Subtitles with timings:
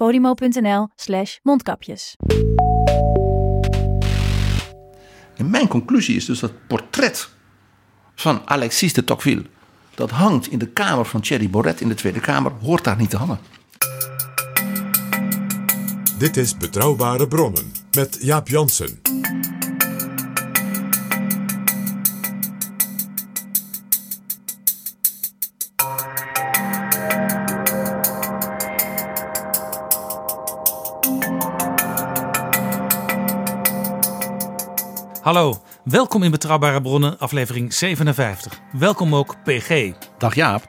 [0.00, 2.16] podimo.nl slash mondkapjes.
[5.36, 7.28] En mijn conclusie is dus dat portret
[8.14, 9.44] van Alexis de Tocqueville...
[9.94, 12.52] dat hangt in de kamer van Thierry Boret in de Tweede Kamer...
[12.52, 13.38] hoort daar niet te hangen.
[16.18, 19.09] Dit is Betrouwbare Bronnen met Jaap Jansen.
[35.30, 38.60] Hallo, welkom in Betrouwbare Bronnen, aflevering 57.
[38.72, 39.92] Welkom ook PG.
[40.18, 40.68] Dag Jaap.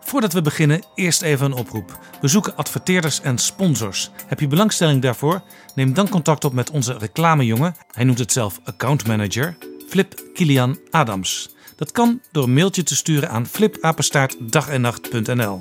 [0.00, 1.98] Voordat we beginnen, eerst even een oproep.
[2.20, 4.10] We zoeken adverteerders en sponsors.
[4.26, 5.42] Heb je belangstelling daarvoor?
[5.74, 7.74] Neem dan contact op met onze reclamejongen.
[7.90, 9.56] Hij noemt het zelf account manager.
[9.88, 11.50] Flip Kilian Adams.
[11.76, 15.58] Dat kan door een mailtje te sturen aan flipapenstaartdagennacht.nl.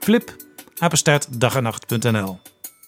[0.00, 0.36] Flip,
[0.78, 2.38] apenstaartdagennacht.nl.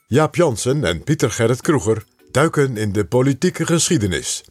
[0.06, 2.04] Jaap Jansen en Pieter Gerrit Kroeger
[2.36, 4.44] duiken in de politieke geschiedenis.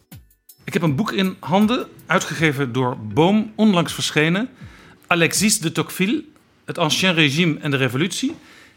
[0.63, 4.49] Ik heb een boek in handen, uitgegeven door Boom, onlangs verschenen.
[5.07, 6.23] Alexis de Tocqueville,
[6.65, 8.35] het Ancien Régime en de Revolutie,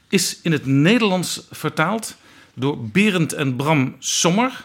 [0.09, 2.17] is in het Nederlands vertaald
[2.55, 4.65] door Berend en Bram Sommer.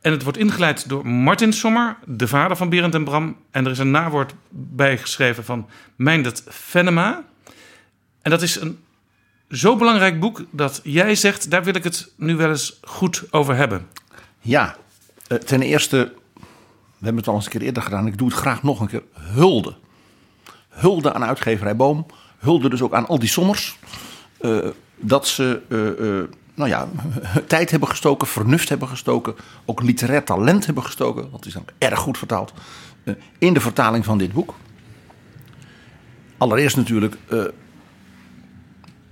[0.00, 3.36] En het wordt ingeleid door Martin Sommer, de vader van Berend en Bram.
[3.50, 7.24] En er is een nawoord bijgeschreven van Meindert Venema.
[8.22, 8.78] En dat is een
[9.50, 13.56] zo belangrijk boek dat jij zegt, daar wil ik het nu wel eens goed over
[13.56, 13.86] hebben.
[14.40, 14.76] Ja,
[15.26, 16.12] eh, ten eerste,
[16.98, 18.06] we hebben het al eens een keer eerder gedaan.
[18.06, 19.02] Ik doe het graag nog een keer.
[19.12, 19.74] Hulde.
[20.68, 22.06] Hulde aan uitgeverij Boom.
[22.38, 23.78] Hulde dus ook aan al die sommers.
[24.40, 24.58] eh,
[24.96, 26.88] dat ze, eh, nou ja,
[27.46, 29.34] tijd hebben gestoken, vernuft hebben gestoken.
[29.64, 31.30] Ook literair talent hebben gestoken.
[31.30, 32.52] Dat is dan erg goed vertaald.
[33.38, 34.54] in de vertaling van dit boek.
[36.38, 37.16] Allereerst natuurlijk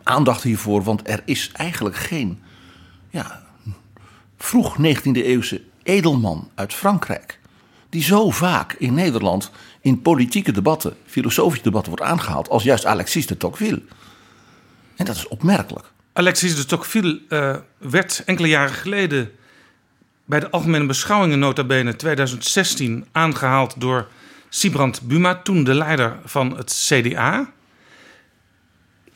[0.08, 2.42] aandacht hiervoor, want er is eigenlijk geen
[3.10, 3.42] ja,
[4.36, 7.38] vroeg 19e eeuwse edelman uit Frankrijk.
[7.90, 12.48] die zo vaak in Nederland in politieke debatten, filosofische debatten wordt aangehaald.
[12.48, 13.82] als juist Alexis de Tocqueville.
[14.96, 15.86] En dat is opmerkelijk.
[16.12, 19.30] Alexis de Tocqueville eh, werd enkele jaren geleden
[20.24, 24.08] bij de Algemene Beschouwingen nota bene 2016 aangehaald door
[24.48, 27.50] Sibrand Buma, toen de leider van het CDA.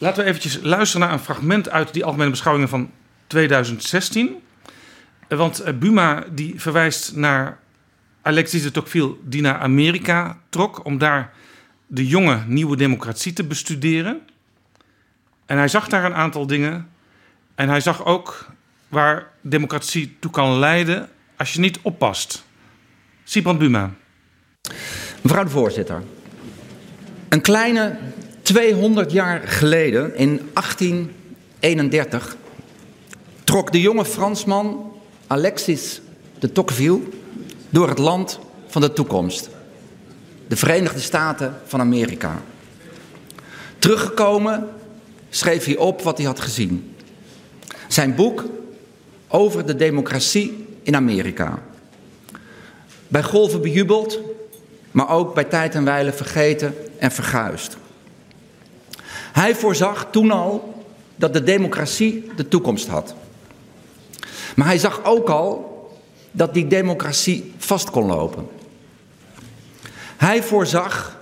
[0.03, 2.91] Laten we eventjes luisteren naar een fragment uit die Algemene Beschouwingen van
[3.27, 4.43] 2016.
[5.29, 7.59] Eh, Want eh, Buma die verwijst naar
[8.23, 11.33] Alexis de Tocqueville die naar Amerika trok om daar
[11.87, 14.21] de jonge nieuwe democratie te bestuderen.
[15.47, 16.89] En hij zag daar een aantal dingen.
[17.55, 18.47] En hij zag ook
[18.89, 22.45] waar democratie toe kan leiden als je niet oppast.
[23.25, 23.91] Sibrand Buma.
[25.21, 26.03] Mevrouw de voorzitter.
[27.29, 27.99] Een kleine
[28.43, 32.37] 200 jaar geleden, in 1831,
[33.45, 34.93] trok de jonge Fransman
[35.27, 36.01] Alexis
[36.39, 37.01] de Tocqueville
[37.71, 39.49] door het land van de toekomst.
[40.49, 42.43] De Verenigde Staten van Amerika.
[43.79, 44.69] Teruggekomen
[45.31, 46.95] schreef hij op wat hij had gezien.
[47.89, 48.45] Zijn boek
[49.29, 51.63] over de democratie in Amerika.
[53.09, 54.19] Bij golven bejubeld,
[54.91, 57.77] maar ook bij tijd en wijle vergeten en verguisd.
[59.33, 60.85] Hij voorzag toen al
[61.17, 63.15] dat de democratie de toekomst had.
[64.57, 65.71] Maar hij zag ook al
[66.31, 68.49] dat die democratie vast kon lopen.
[70.17, 71.19] Hij voorzag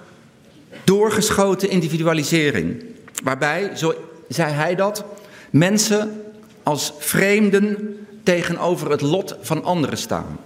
[0.84, 2.84] doorgeschoten individualisering,
[3.22, 3.94] waarbij, zo
[4.28, 5.04] zei hij dat,
[5.50, 6.22] mensen
[6.62, 10.38] als vreemden tegenover het lot van anderen staan.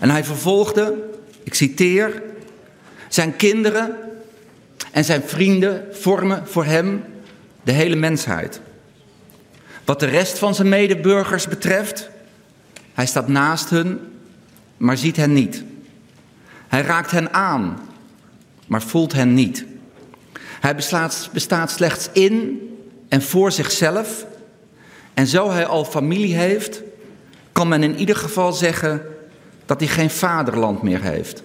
[0.00, 0.94] En hij vervolgde,
[1.42, 2.22] ik citeer,
[3.08, 3.96] zijn kinderen
[4.92, 7.04] en zijn vrienden vormen voor hem
[7.62, 8.60] de hele mensheid.
[9.84, 12.10] Wat de rest van zijn medeburgers betreft,
[12.94, 14.00] hij staat naast hun,
[14.76, 15.64] maar ziet hen niet.
[16.68, 17.78] Hij raakt hen aan,
[18.66, 19.64] maar voelt hen niet.
[20.60, 20.74] Hij
[21.32, 22.60] bestaat slechts in
[23.08, 24.26] en voor zichzelf.
[25.14, 26.82] En zo hij al familie heeft,
[27.52, 29.02] kan men in ieder geval zeggen
[29.66, 31.42] dat hij geen vaderland meer heeft.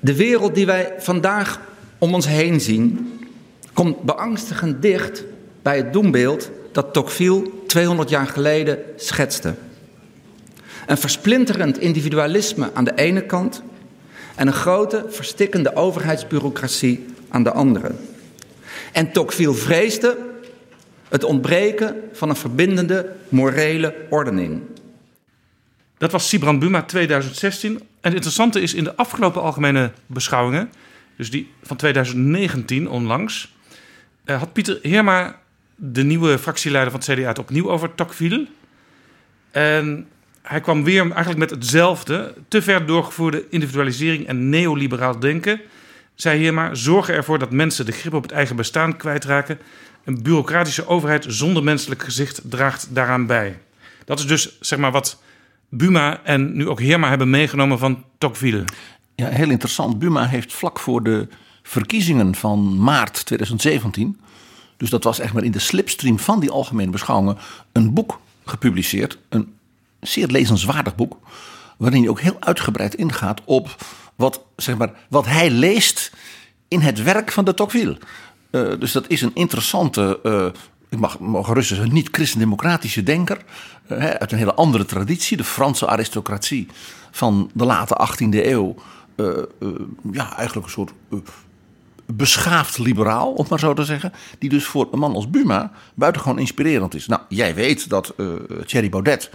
[0.00, 1.60] De wereld die wij vandaag
[1.98, 3.18] om ons heen zien,
[3.72, 5.24] komt beangstigend dicht
[5.62, 9.54] bij het doembeeld dat Tocqueville 200 jaar geleden schetste.
[10.86, 13.62] Een versplinterend individualisme aan de ene kant
[14.34, 17.90] en een grote verstikkende overheidsbureaucratie aan de andere.
[18.92, 20.16] En Tocqueville vreesde
[21.08, 24.60] het ontbreken van een verbindende morele ordening.
[25.98, 27.70] Dat was Sibrand Buma 2016.
[27.72, 30.70] En het interessante is in de afgelopen algemene beschouwingen,
[31.16, 33.54] dus die van 2019 onlangs,
[34.24, 35.38] eh, had Pieter Heerma,
[35.74, 38.46] de nieuwe fractieleider van het CDA, het opnieuw over Tocqueville.
[39.50, 40.08] En
[40.42, 45.60] hij kwam weer eigenlijk met hetzelfde, te ver doorgevoerde individualisering en neoliberaal denken.
[46.14, 49.58] Zei Heerma, zorgen ervoor dat mensen de grip op het eigen bestaan kwijtraken.
[50.04, 53.58] Een bureaucratische overheid zonder menselijk gezicht draagt daaraan bij.
[54.04, 55.22] Dat is dus zeg maar wat
[55.68, 58.64] Buma en nu ook Heerma hebben meegenomen van Tocqueville.
[59.16, 59.98] Ja, heel interessant.
[59.98, 61.28] Buma heeft vlak voor de
[61.62, 64.20] verkiezingen van maart 2017,
[64.76, 67.38] dus dat was echt maar in de slipstream van die algemene beschouwingen,
[67.72, 69.18] een boek gepubliceerd.
[69.28, 69.54] Een
[70.00, 71.16] zeer lezenswaardig boek,
[71.76, 73.76] waarin hij ook heel uitgebreid ingaat op
[74.14, 76.12] wat, zeg maar, wat hij leest
[76.68, 77.98] in het werk van de Tocqueville.
[78.50, 80.46] Uh, dus dat is een interessante, uh,
[80.88, 83.38] ik mag, mag gerust zeggen, niet-christendemocratische denker.
[83.88, 86.68] Uh, uit een hele andere traditie, de Franse aristocratie
[87.10, 88.74] van de late 18e eeuw.
[90.12, 90.92] Ja, eigenlijk een soort
[92.06, 94.12] beschaafd liberaal, om maar zo te zeggen.
[94.38, 97.06] Die dus voor een man als Buma buitengewoon inspirerend is.
[97.06, 98.14] Nou, jij weet dat
[98.66, 99.30] Thierry Baudet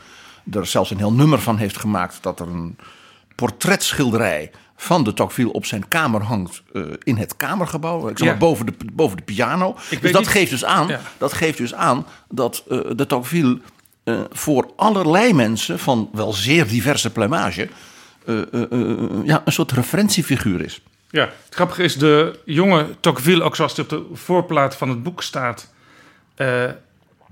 [0.52, 2.18] er zelfs een heel nummer van heeft gemaakt.
[2.24, 2.78] Dat er een
[3.36, 4.52] portretschilderij
[4.82, 8.08] van de Tocqueville op zijn kamer hangt uh, in het kamergebouw.
[8.08, 9.78] Ik zeg maar, boven, de, boven de piano.
[10.02, 11.02] dus dat, geeft dus aan, ja.
[11.18, 13.60] dat geeft dus aan dat uh, de Tocqueville
[14.04, 17.70] uh, voor allerlei mensen van wel zeer diverse plumage
[19.24, 20.82] ja, een soort referentiefiguur is.
[21.10, 25.04] Ja, het grappige is de jonge Tocqueville, ook zoals hij op de voorplaat van het
[25.04, 25.74] boek staat...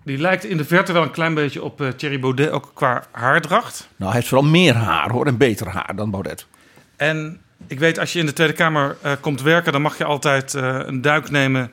[0.03, 3.87] Die lijkt in de verte wel een klein beetje op Thierry Baudet, ook qua haardracht.
[3.95, 6.47] Nou, hij heeft vooral meer haar hoor, en beter haar dan Baudet.
[6.95, 10.03] En ik weet, als je in de Tweede Kamer uh, komt werken, dan mag je
[10.03, 11.71] altijd uh, een duik nemen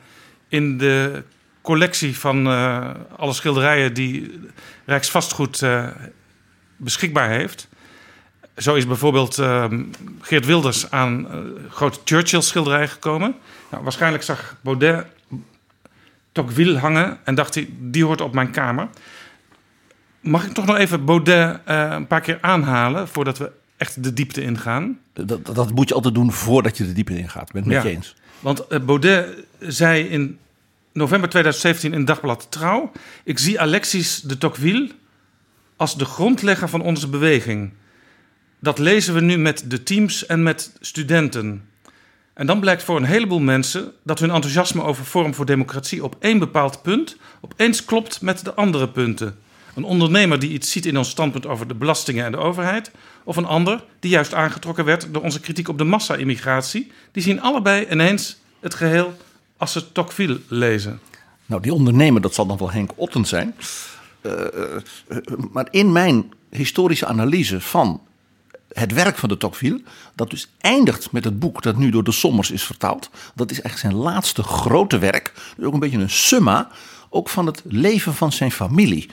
[0.48, 1.22] in de
[1.62, 2.46] collectie van
[3.16, 4.40] alle schilderijen die
[4.84, 5.62] Rijksvastgoed
[6.76, 7.68] beschikbaar heeft.
[8.56, 9.34] Zo is bijvoorbeeld
[10.20, 11.28] Geert Wilders aan
[11.70, 13.34] grote Churchill-schilderij gekomen.
[13.70, 15.06] Nou, waarschijnlijk zag Baudet
[16.36, 18.88] Tocqueville hangen en dacht hij, die hoort op mijn kamer.
[20.20, 24.12] Mag ik toch nog even Baudet uh, een paar keer aanhalen voordat we echt de
[24.12, 24.98] diepte ingaan?
[25.12, 27.52] Dat, dat moet je altijd doen voordat je de diepte ingaat.
[27.52, 28.14] Ben met ja, je eens.
[28.40, 30.38] Want uh, Baudet zei in
[30.92, 32.92] november 2017 in Dagblad Trouw...
[33.24, 34.90] ik zie Alexis de Tocqueville
[35.76, 37.72] als de grondlegger van onze beweging.
[38.58, 41.68] Dat lezen we nu met de teams en met studenten.
[42.34, 46.16] En dan blijkt voor een heleboel mensen dat hun enthousiasme over Forum voor Democratie op
[46.18, 49.38] één bepaald punt opeens klopt met de andere punten.
[49.74, 52.90] Een ondernemer die iets ziet in ons standpunt over de belastingen en de overheid,
[53.24, 57.40] of een ander die juist aangetrokken werd door onze kritiek op de massa-immigratie, die zien
[57.40, 59.16] allebei ineens het geheel
[59.56, 61.00] als ze Tocqueville lezen.
[61.46, 63.54] Nou, die ondernemer, dat zal dan wel Henk Otten zijn.
[64.22, 64.32] Uh,
[65.08, 65.18] uh,
[65.52, 68.00] maar in mijn historische analyse van
[68.78, 69.82] het werk van de Tocqueville,
[70.14, 73.10] dat dus eindigt met het boek dat nu door de Sommers is vertaald.
[73.34, 75.32] Dat is echt zijn laatste grote werk.
[75.56, 76.68] Dus ook een beetje een summa,
[77.10, 79.10] ook van het leven van zijn familie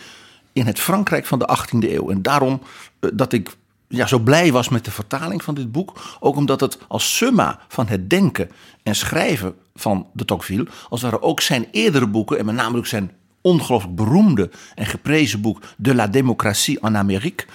[0.53, 2.09] in het Frankrijk van de 18e eeuw.
[2.09, 2.61] En daarom
[2.99, 3.55] uh, dat ik
[3.87, 6.17] ja, zo blij was met de vertaling van dit boek.
[6.19, 8.51] Ook omdat het als summa van het denken
[8.83, 12.87] en schrijven van de Tocqueville, als waren ook zijn eerdere boeken, en met name ook
[12.87, 17.45] zijn ongelooflijk beroemde en geprezen boek De la démocratie en Amérique,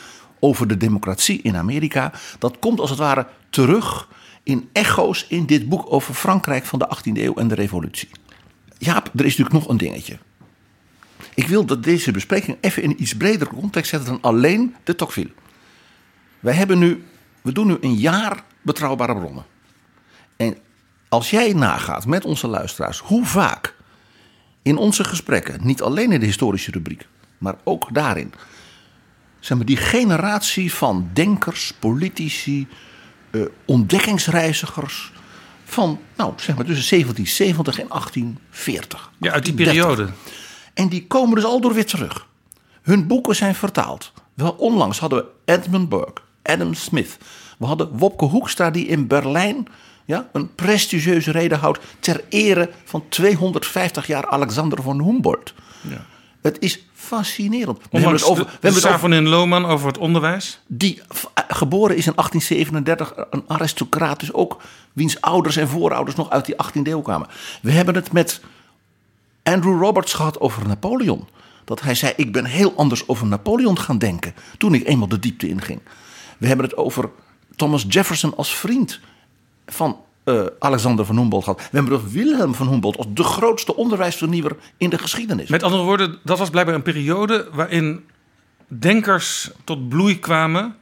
[0.40, 4.09] over de democratie in Amerika, dat komt als het ware terug
[4.42, 8.09] in echo's in dit boek over Frankrijk van de 18e eeuw en de revolutie.
[8.78, 10.18] Jaap, er is natuurlijk nog een dingetje.
[11.35, 14.95] Ik wil dat deze bespreking even in een iets bredere context zetten dan alleen de
[14.95, 15.33] Tocqueville.
[16.40, 17.04] Wij hebben nu,
[17.42, 19.45] we doen nu een jaar betrouwbare bronnen.
[20.37, 20.57] En
[21.09, 23.75] als jij nagaat met onze luisteraars hoe vaak
[24.62, 27.07] in onze gesprekken, niet alleen in de historische rubriek,
[27.38, 28.33] maar ook daarin,
[29.40, 32.68] zeg maar, die generatie van denkers, politici,
[33.30, 35.12] uh, ontdekkingsreizigers.
[35.64, 39.11] van nou, zeg maar tussen 1770 en 1840.
[39.18, 40.09] Ja, uit die periode.
[40.75, 42.26] En die komen dus al door weer terug.
[42.83, 44.12] Hun boeken zijn vertaald.
[44.35, 47.16] Wel, onlangs hadden we Edmund Burke, Adam Smith.
[47.59, 49.68] We hadden Wopke Hoekstra die in Berlijn
[50.09, 55.54] ja, een prestigieuze reden houdt ter ere van 250 jaar Alexander von Humboldt.
[55.80, 56.07] Ja.
[56.42, 57.78] Het is fascinerend.
[57.78, 60.60] We hebben het over, de, we hebben het over Savonin Lohman over het onderwijs.
[60.66, 61.02] die
[61.34, 64.60] eh, geboren is in 1837, een aristocraat, dus ook
[64.92, 67.28] wiens ouders en voorouders nog uit die 18e eeuw kwamen.
[67.62, 68.40] We hebben het met
[69.42, 71.28] Andrew Roberts gehad over Napoleon.
[71.64, 74.34] Dat hij zei: Ik ben heel anders over Napoleon gaan denken.
[74.58, 75.80] toen ik eenmaal de diepte inging.
[76.38, 77.10] We hebben het over
[77.56, 79.00] Thomas Jefferson als vriend
[79.66, 81.68] van eh, Alexander van Humboldt gehad.
[81.70, 85.49] We hebben Wilhelm van Humboldt als de grootste onderwijsvernieuwer in de geschiedenis.
[85.49, 88.04] Met andere woorden, dat was blijkbaar een periode waarin
[88.66, 90.76] denkers tot bloei kwamen.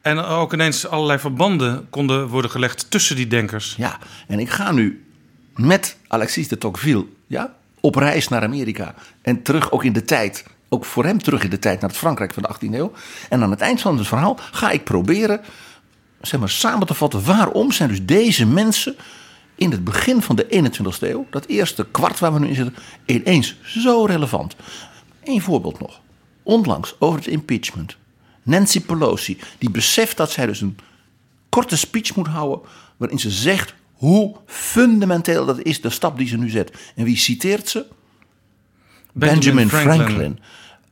[0.00, 3.74] En ook ineens allerlei verbanden konden worden gelegd tussen die denkers.
[3.76, 5.04] Ja, en ik ga nu
[5.54, 8.94] met Alexis de Tocqueville ja, op reis naar Amerika.
[9.22, 11.98] En terug ook in de tijd, ook voor hem terug in de tijd naar het
[11.98, 12.92] Frankrijk van de 18e eeuw.
[13.28, 15.40] En aan het eind van het verhaal ga ik proberen
[16.22, 18.96] zeg maar, samen te vatten waarom zijn dus deze mensen
[19.54, 22.74] in het begin van de 21e eeuw, dat eerste kwart waar we nu in zitten,
[23.06, 24.56] ineens zo relevant.
[25.24, 26.00] Eén voorbeeld nog.
[26.42, 27.96] Onlangs over het impeachment.
[28.42, 30.76] Nancy Pelosi, die beseft dat zij dus een
[31.48, 32.60] korte speech moet houden.
[32.96, 36.92] waarin ze zegt hoe fundamenteel dat is, de stap die ze nu zet.
[36.94, 37.86] En wie citeert ze?
[39.12, 40.38] Benjamin, Franklin.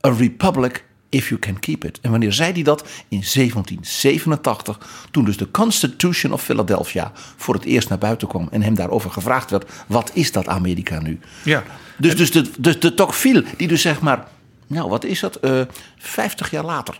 [0.05, 1.99] A republic if you can keep it.
[2.01, 2.81] En wanneer zei hij dat?
[3.07, 4.79] In 1787,
[5.11, 9.11] toen dus de Constitution of Philadelphia voor het eerst naar buiten kwam en hem daarover
[9.11, 11.19] gevraagd werd: wat is dat Amerika nu?
[11.43, 11.63] Ja.
[11.97, 14.27] Dus, dus, de, dus de Tocqueville, die dus zeg maar,
[14.67, 15.61] nou wat is dat, eh
[15.97, 16.99] 50 jaar later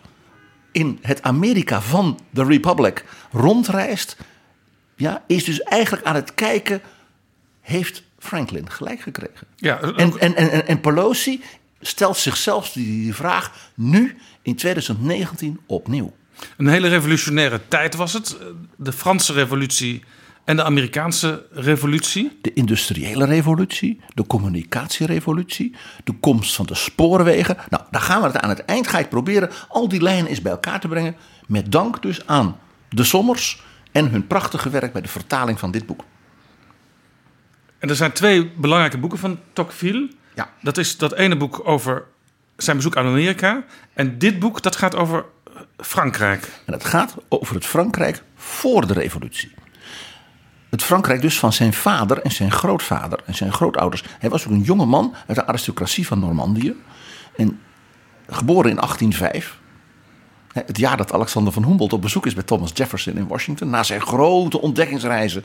[0.71, 4.17] in het Amerika van de Republic rondreist,
[4.95, 6.81] ja, is dus eigenlijk aan het kijken,
[7.61, 9.47] heeft Franklin gelijk gekregen?
[9.55, 11.41] Ja, En, en, en, en- en Pelosi
[11.81, 16.13] stelt zichzelf die, die vraag nu in 2019 opnieuw.
[16.57, 18.37] Een hele revolutionaire tijd was het.
[18.75, 20.03] De Franse revolutie
[20.45, 22.37] en de Amerikaanse revolutie.
[22.41, 27.57] De industriële revolutie, de communicatierevolutie, de komst van de spoorwegen.
[27.69, 28.87] Nou, daar gaan we het aan het eind.
[28.87, 31.15] Ga ik proberen al die lijnen eens bij elkaar te brengen.
[31.47, 32.57] Met dank dus aan
[32.89, 33.61] de Sommers
[33.91, 36.03] en hun prachtige werk bij de vertaling van dit boek.
[37.79, 40.09] En er zijn twee belangrijke boeken van Tocqueville.
[40.35, 40.49] Ja.
[40.61, 42.03] Dat is dat ene boek over
[42.57, 43.63] zijn bezoek aan Amerika.
[43.93, 45.25] En dit boek dat gaat over
[45.77, 46.49] Frankrijk.
[46.65, 49.51] En het gaat over het Frankrijk voor de revolutie.
[50.69, 54.03] Het Frankrijk dus van zijn vader en zijn grootvader en zijn grootouders.
[54.19, 56.75] Hij was ook een jonge man uit de aristocratie van Normandië.
[57.35, 57.59] En
[58.29, 59.59] geboren in 1805.
[60.53, 63.69] Het jaar dat Alexander van Humboldt op bezoek is bij Thomas Jefferson in Washington.
[63.69, 65.43] Na zijn grote ontdekkingsreizen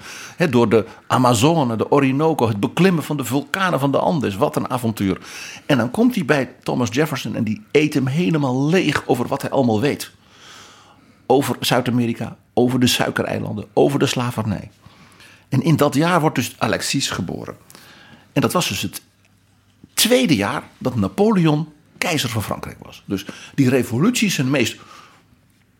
[0.51, 4.37] door de Amazone, de Orinoco, het beklimmen van de vulkanen van de Andes.
[4.37, 5.21] Wat een avontuur.
[5.67, 9.43] En dan komt hij bij Thomas Jefferson en die eet hem helemaal leeg over wat
[9.43, 10.11] hij allemaal weet.
[11.27, 14.71] Over Zuid-Amerika, over de suikereilanden, over de slavernij.
[15.49, 17.57] En in dat jaar wordt dus Alexis geboren.
[18.33, 19.03] En dat was dus het
[19.95, 23.03] tweede jaar dat Napoleon keizer van Frankrijk was.
[23.07, 24.77] Dus die revolutie zijn meest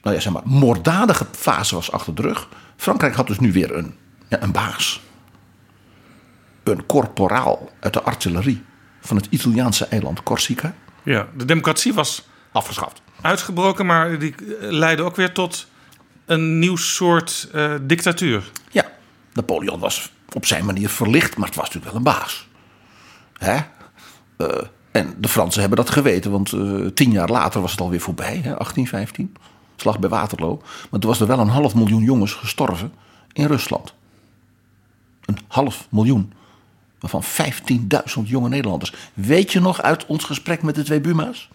[0.07, 2.49] nou ja, zeg maar, moorddadige fase was achter de rug.
[2.77, 3.95] Frankrijk had dus nu weer een,
[4.29, 5.01] ja, een baas.
[6.63, 8.65] Een corporaal uit de artillerie
[9.01, 10.75] van het Italiaanse eiland Corsica.
[11.03, 13.03] Ja, de democratie was Afgeschaft.
[13.21, 15.67] uitgebroken, maar die eh, leidde ook weer tot
[16.27, 18.51] een nieuw soort eh, dictatuur.
[18.71, 18.85] Ja,
[19.33, 22.49] Napoleon was op zijn manier verlicht, maar het was natuurlijk wel een baas.
[23.39, 23.57] Hè?
[24.37, 26.55] Eh, en de Fransen hebben dat geweten, want
[26.97, 29.37] tien jaar later was het alweer voorbij, hè, 1815.
[29.77, 30.63] Slag bij Waterloo.
[30.91, 32.93] Maar toen was er wel een half miljoen jongens gestorven
[33.33, 33.95] in Rusland.
[35.25, 36.33] Een half miljoen.
[37.01, 38.93] Waarvan 15.000 jonge Nederlanders.
[39.15, 41.49] Weet je nog uit ons gesprek met de twee Buma's?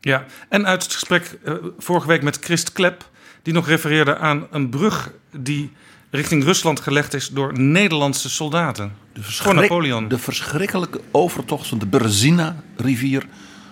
[0.00, 3.10] Ja, en uit het gesprek eh, vorige week met Christ Klep,
[3.42, 5.72] die nog refereerde aan een brug die
[6.10, 8.92] richting Rusland gelegd is door Nederlandse soldaten.
[9.12, 10.08] De Voor Napoleon.
[10.08, 13.26] De verschrikkelijke overtocht van de Berzina-rivier.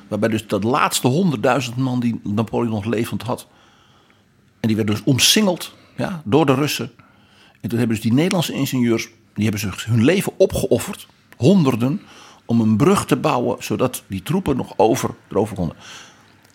[0.09, 3.47] Waarbij dus dat laatste honderdduizend man die Napoleon nog levend had.
[4.67, 6.91] En die werd dus omsingeld ja, door de Russen.
[7.61, 9.09] En toen hebben dus die Nederlandse ingenieurs.
[9.35, 11.07] Die hebben hun leven opgeofferd.
[11.37, 12.01] Honderden.
[12.45, 13.63] Om een brug te bouwen.
[13.65, 15.77] Zodat die troepen nog over, erover konden.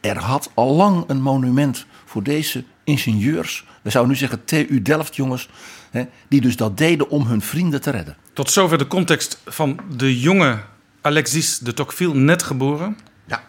[0.01, 3.65] Er had al lang een monument voor deze ingenieurs.
[3.81, 5.49] We zouden nu zeggen TU Delft jongens.
[5.91, 8.17] Hè, die dus dat deden om hun vrienden te redden.
[8.33, 10.59] Tot zover de context van de jonge
[11.01, 12.97] Alexis de Tocqueville, net geboren.
[13.25, 13.43] Ja.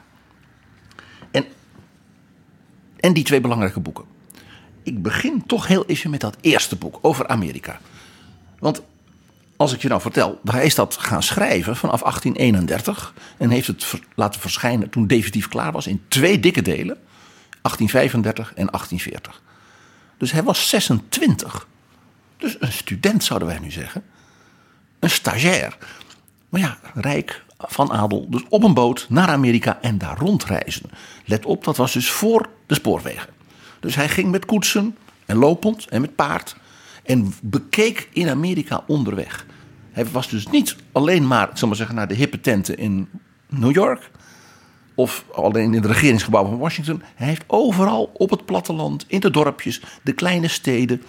[1.31, 1.45] En,
[2.97, 4.12] en die twee belangrijke boeken.
[4.83, 7.81] Ik begin toch heel even met dat eerste boek over Amerika.
[8.59, 8.83] Want
[9.57, 14.01] als ik je nou vertel, hij is dat gaan schrijven vanaf 1831 en heeft het
[14.15, 16.97] laten verschijnen toen definitief klaar was in twee dikke delen.
[17.63, 19.43] 1835 en 1840.
[20.17, 21.67] Dus hij was 26.
[22.37, 24.05] Dus een student zouden wij nu zeggen.
[24.99, 25.77] Een stagiair.
[26.49, 28.31] Maar ja, rijk van adel.
[28.31, 30.91] Dus op een boot naar Amerika en daar rondreizen.
[31.25, 33.29] Let op, dat was dus voor de spoorwegen.
[33.83, 34.97] Dus hij ging met koetsen
[35.27, 36.57] en lopend en met paard.
[37.05, 39.47] En bekeek in Amerika onderweg.
[39.93, 43.09] Hij was dus niet alleen maar, ik zal maar zeggen, naar de hippe tenten in
[43.49, 44.11] New York.
[44.95, 47.03] Of alleen in het regeringsgebouw van Washington.
[47.15, 51.03] Hij heeft overal op het platteland, in de dorpjes, de kleine steden,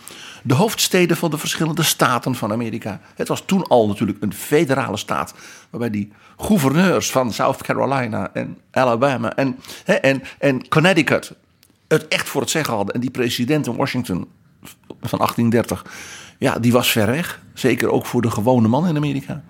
[0.44, 3.02] de hoofdsteden van de verschillende staten van Amerika.
[3.16, 5.34] Het was toen al natuurlijk een federale staat,
[5.70, 11.34] waarbij die gouverneurs van South Carolina en Alabama en, en, en Connecticut
[11.94, 12.96] het echt voor het zeggen hadden.
[12.96, 14.28] En die president in Washington
[15.02, 15.86] van 1830,
[16.40, 17.42] ja, die was ver weg.
[17.54, 19.44] Zeker ook voor de gewone man in Amerika.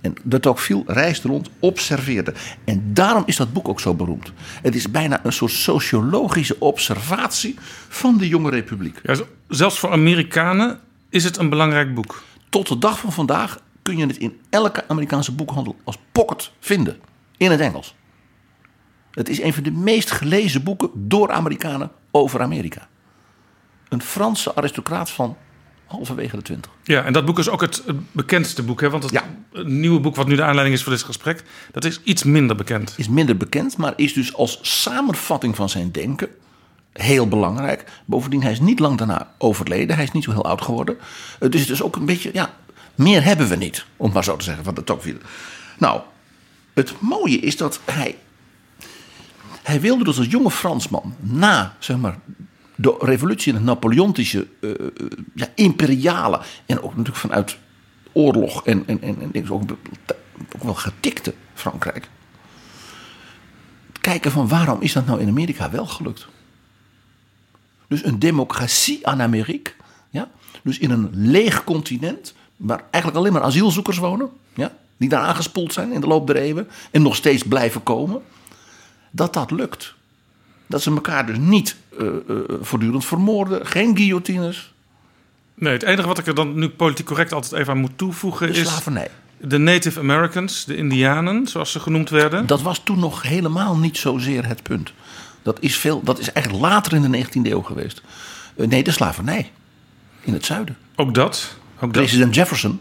[0.00, 2.34] En dat ook veel reisde rond, observeerde.
[2.64, 4.32] En daarom is dat boek ook zo beroemd.
[4.62, 7.56] Het is bijna een soort sociologische observatie
[7.88, 9.00] van de jonge republiek.
[9.02, 9.16] Ja,
[9.48, 12.22] zelfs voor Amerikanen is het een belangrijk boek.
[12.48, 16.96] Tot de dag van vandaag kun je het in elke Amerikaanse boekhandel als pocket vinden.
[17.36, 17.95] In het Engels.
[19.16, 22.88] Het is een van de meest gelezen boeken door Amerikanen over Amerika.
[23.88, 25.36] Een Franse aristocraat van
[25.86, 26.70] halverwege de twintig.
[26.84, 27.82] Ja, en dat boek is ook het
[28.12, 28.80] bekendste boek.
[28.80, 28.90] Hè?
[28.90, 29.24] Want het, Ja.
[29.64, 31.44] nieuwe boek wat nu de aanleiding is voor dit gesprek...
[31.72, 32.94] dat is iets minder bekend.
[32.96, 36.28] Is minder bekend, maar is dus als samenvatting van zijn denken
[36.92, 37.84] heel belangrijk.
[38.04, 39.96] Bovendien, hij is niet lang daarna overleden.
[39.96, 40.98] Hij is niet zo heel oud geworden.
[41.38, 42.54] Dus het is ook een beetje, ja,
[42.94, 43.84] meer hebben we niet.
[43.96, 45.20] Om maar zo te zeggen, van de Tocqueville.
[45.78, 46.00] Nou,
[46.74, 48.16] het mooie is dat hij...
[49.66, 52.18] Hij wilde dus als jonge Fransman na, zeg maar,
[52.74, 54.78] de revolutie in het Napoleontische, eh, eh,
[55.34, 56.40] ja, imperiale...
[56.66, 57.58] en ook natuurlijk vanuit
[58.12, 59.62] oorlog en, en, en, en ook,
[60.54, 62.08] ook wel getikte Frankrijk
[64.06, 66.26] kijken van waarom is dat nou in Amerika wel gelukt?
[67.88, 69.72] Dus een democratie aan Amerika.
[70.10, 70.30] Ja?
[70.62, 74.30] Dus in een leeg continent waar eigenlijk alleen maar asielzoekers wonen.
[74.54, 74.72] Ja?
[74.96, 76.68] Die daar aangespoeld zijn in de loop der eeuwen.
[76.90, 78.22] En nog steeds blijven komen.
[79.16, 79.94] Dat dat lukt.
[80.66, 83.66] Dat ze elkaar dus niet eh, eh, voortdurend vermoorden.
[83.66, 84.72] Geen guillotines.
[85.54, 88.52] Nee, het enige wat ik er dan nu politiek correct altijd even aan moet toevoegen...
[88.52, 89.10] De is slavernij.
[89.38, 92.46] de Native Americans, de Indianen, zoals ze genoemd werden.
[92.46, 94.92] Dat was toen nog helemaal niet zozeer het punt.
[95.42, 98.02] Dat is, veel, dat is eigenlijk later in de 19e eeuw geweest.
[98.56, 99.52] Eh, nee, de slavernij.
[100.20, 100.76] In het zuiden.
[100.96, 101.56] Ook dat.
[101.74, 102.02] Ook dat.
[102.02, 102.80] President Jefferson,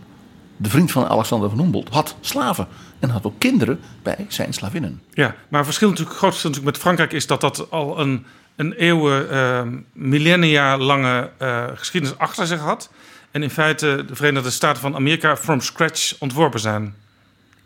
[0.58, 2.68] de vriend van Alexander van Humboldt, had slaven.
[3.00, 5.02] En had ook kinderen bij zijn slavinnen.
[5.14, 8.26] Ja, maar het verschil natuurlijk, groot verschil natuurlijk met Frankrijk is dat dat al een,
[8.56, 9.64] een eeuwen, eh,
[9.94, 12.90] millennia lange eh, geschiedenis achter zich had.
[13.32, 16.96] En in feite de Verenigde Staten van Amerika from scratch ontworpen zijn.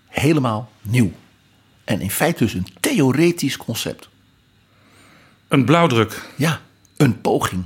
[0.08, 1.12] Helemaal nieuw.
[1.84, 4.10] En in feite dus een theoretisch concept.
[5.48, 6.22] Een blauwdruk.
[6.36, 6.60] Ja,
[6.98, 7.66] een poging.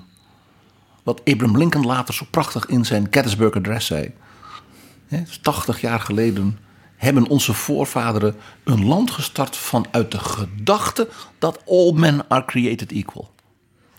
[1.03, 4.13] Wat Abraham Lincoln later zo prachtig in zijn Gettysburg Address zei.
[5.13, 6.59] Hè, 80 jaar geleden
[6.95, 13.31] hebben onze voorvaderen een land gestart vanuit de gedachte dat all men are created equal.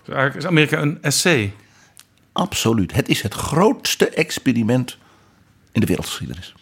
[0.04, 1.54] Dus eigenlijk is Amerika een essay.
[2.32, 2.92] Absoluut.
[2.92, 4.98] Het is het grootste experiment
[5.72, 6.54] in de wereldgeschiedenis.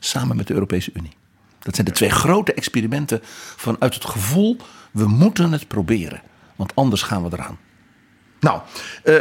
[0.00, 1.16] Samen met de Europese Unie.
[1.58, 3.20] Dat zijn de twee grote experimenten
[3.56, 4.56] vanuit het gevoel:
[4.90, 6.22] we moeten het proberen,
[6.56, 7.58] want anders gaan we eraan.
[8.40, 8.60] Nou,
[9.04, 9.16] eh,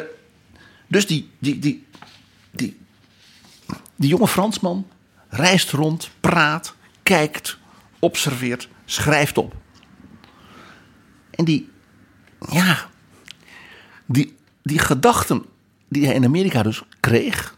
[0.88, 1.86] dus die, die, die,
[2.52, 2.78] die,
[3.98, 4.88] die jonge Fransman
[5.30, 7.58] reist rond, praat, kijkt,
[8.00, 9.56] observeert, schrijft op.
[11.30, 11.70] En die,
[12.50, 12.86] ja,
[14.06, 15.46] die, die gedachten
[15.88, 17.58] die hij in Amerika dus kreeg,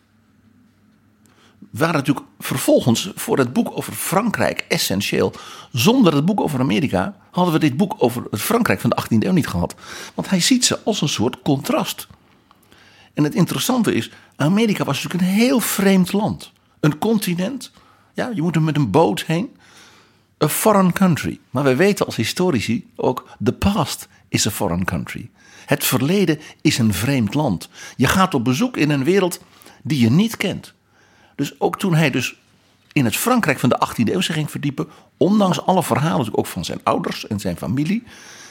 [1.69, 5.34] waren natuurlijk vervolgens voor het boek over Frankrijk essentieel.
[5.71, 9.25] Zonder het boek over Amerika hadden we dit boek over het Frankrijk van de 18e
[9.25, 9.75] eeuw niet gehad.
[10.13, 12.08] Want hij ziet ze als een soort contrast.
[13.19, 16.51] En het interessante is, Amerika was natuurlijk een heel vreemd land.
[16.79, 17.71] Een continent,
[18.13, 19.55] ja, je moet er met een boot heen.
[20.43, 21.39] A foreign country.
[21.49, 25.29] Maar wij weten als historici ook, the past is a foreign country.
[25.65, 27.69] Het verleden is een vreemd land.
[27.95, 29.41] Je gaat op bezoek in een wereld
[29.84, 30.73] die je niet kent.
[31.36, 32.36] Dus ook toen hij dus
[32.91, 36.65] in het Frankrijk van de 18e eeuw zich ging verdiepen, ondanks alle verhalen ook van
[36.65, 38.03] zijn ouders en zijn familie,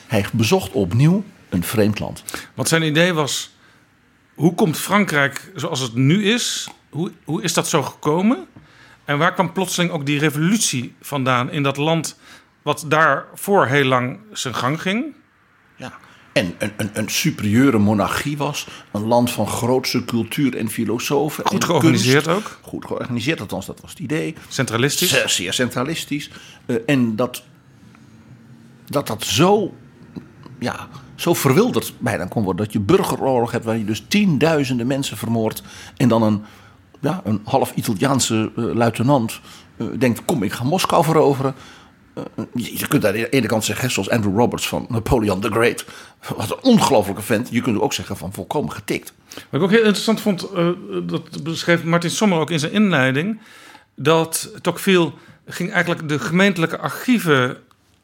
[0.06, 2.22] hij bezocht opnieuw een vreemd land.
[2.54, 3.56] Want zijn idee was:
[4.38, 6.68] hoe komt Frankrijk zoals het nu is?
[6.90, 8.46] Hoe, hoe is dat zo gekomen?
[9.04, 12.18] En waar kwam plotseling ook die revolutie vandaan in dat land,
[12.62, 15.04] wat daarvoor heel lang zijn gang ging?
[15.76, 15.92] Ja.
[16.32, 18.66] En een, een, een superieure monarchie was.
[18.92, 21.46] Een land van grootste cultuur en filosofen.
[21.46, 22.38] Goed en georganiseerd kunst.
[22.38, 22.58] ook.
[22.62, 24.34] Goed georganiseerd, althans dat was het idee.
[24.48, 25.10] Centralistisch.
[25.10, 26.30] Zeer, zeer centralistisch.
[26.66, 27.42] Eh, en dat,
[28.86, 29.74] dat dat zo
[30.58, 32.64] ja, zo verwilderd bijna kon worden.
[32.64, 35.62] Dat je burgeroorlog hebt waar je dus tienduizenden mensen vermoordt.
[35.96, 36.42] En dan een,
[37.00, 39.40] ja, een half Italiaanse uh, luitenant
[39.76, 41.54] uh, denkt: kom, ik ga Moskou veroveren.
[42.14, 45.84] Uh, je kunt aan de ene kant zeggen, zoals Andrew Roberts van Napoleon the Great.
[46.36, 47.48] Wat een ongelofelijke vent.
[47.50, 49.12] Je kunt ook zeggen van volkomen getikt.
[49.34, 50.48] Wat ik ook heel interessant vond,
[51.02, 53.40] dat beschreef Martin Sommer ook in zijn inleiding.
[53.94, 55.12] Dat Tocqueville
[55.46, 57.56] ging eigenlijk de gemeentelijke archieven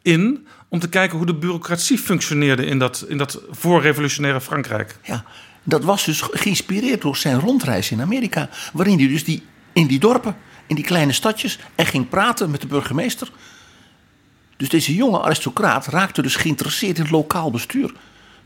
[0.03, 4.97] in om te kijken hoe de bureaucratie functioneerde in dat, in dat voorrevolutionaire Frankrijk.
[5.03, 5.25] Ja,
[5.63, 9.99] dat was dus geïnspireerd door zijn rondreis in Amerika, waarin hij dus die, in die
[9.99, 13.31] dorpen, in die kleine stadjes, en ging praten met de burgemeester.
[14.57, 17.95] Dus deze jonge aristocraat raakte dus geïnteresseerd in het lokaal bestuur.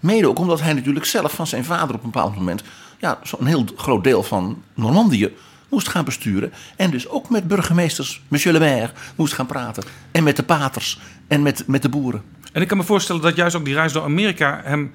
[0.00, 2.62] Mede ook omdat hij natuurlijk zelf van zijn vader op een bepaald moment
[2.98, 5.32] ja, zo'n heel groot deel van Normandië
[5.68, 6.52] moest gaan besturen.
[6.76, 9.84] En dus ook met burgemeesters, monsieur le maire, moest gaan praten.
[10.10, 12.22] En met de paters en met, met de boeren.
[12.52, 14.92] En ik kan me voorstellen dat juist ook die reis door Amerika hem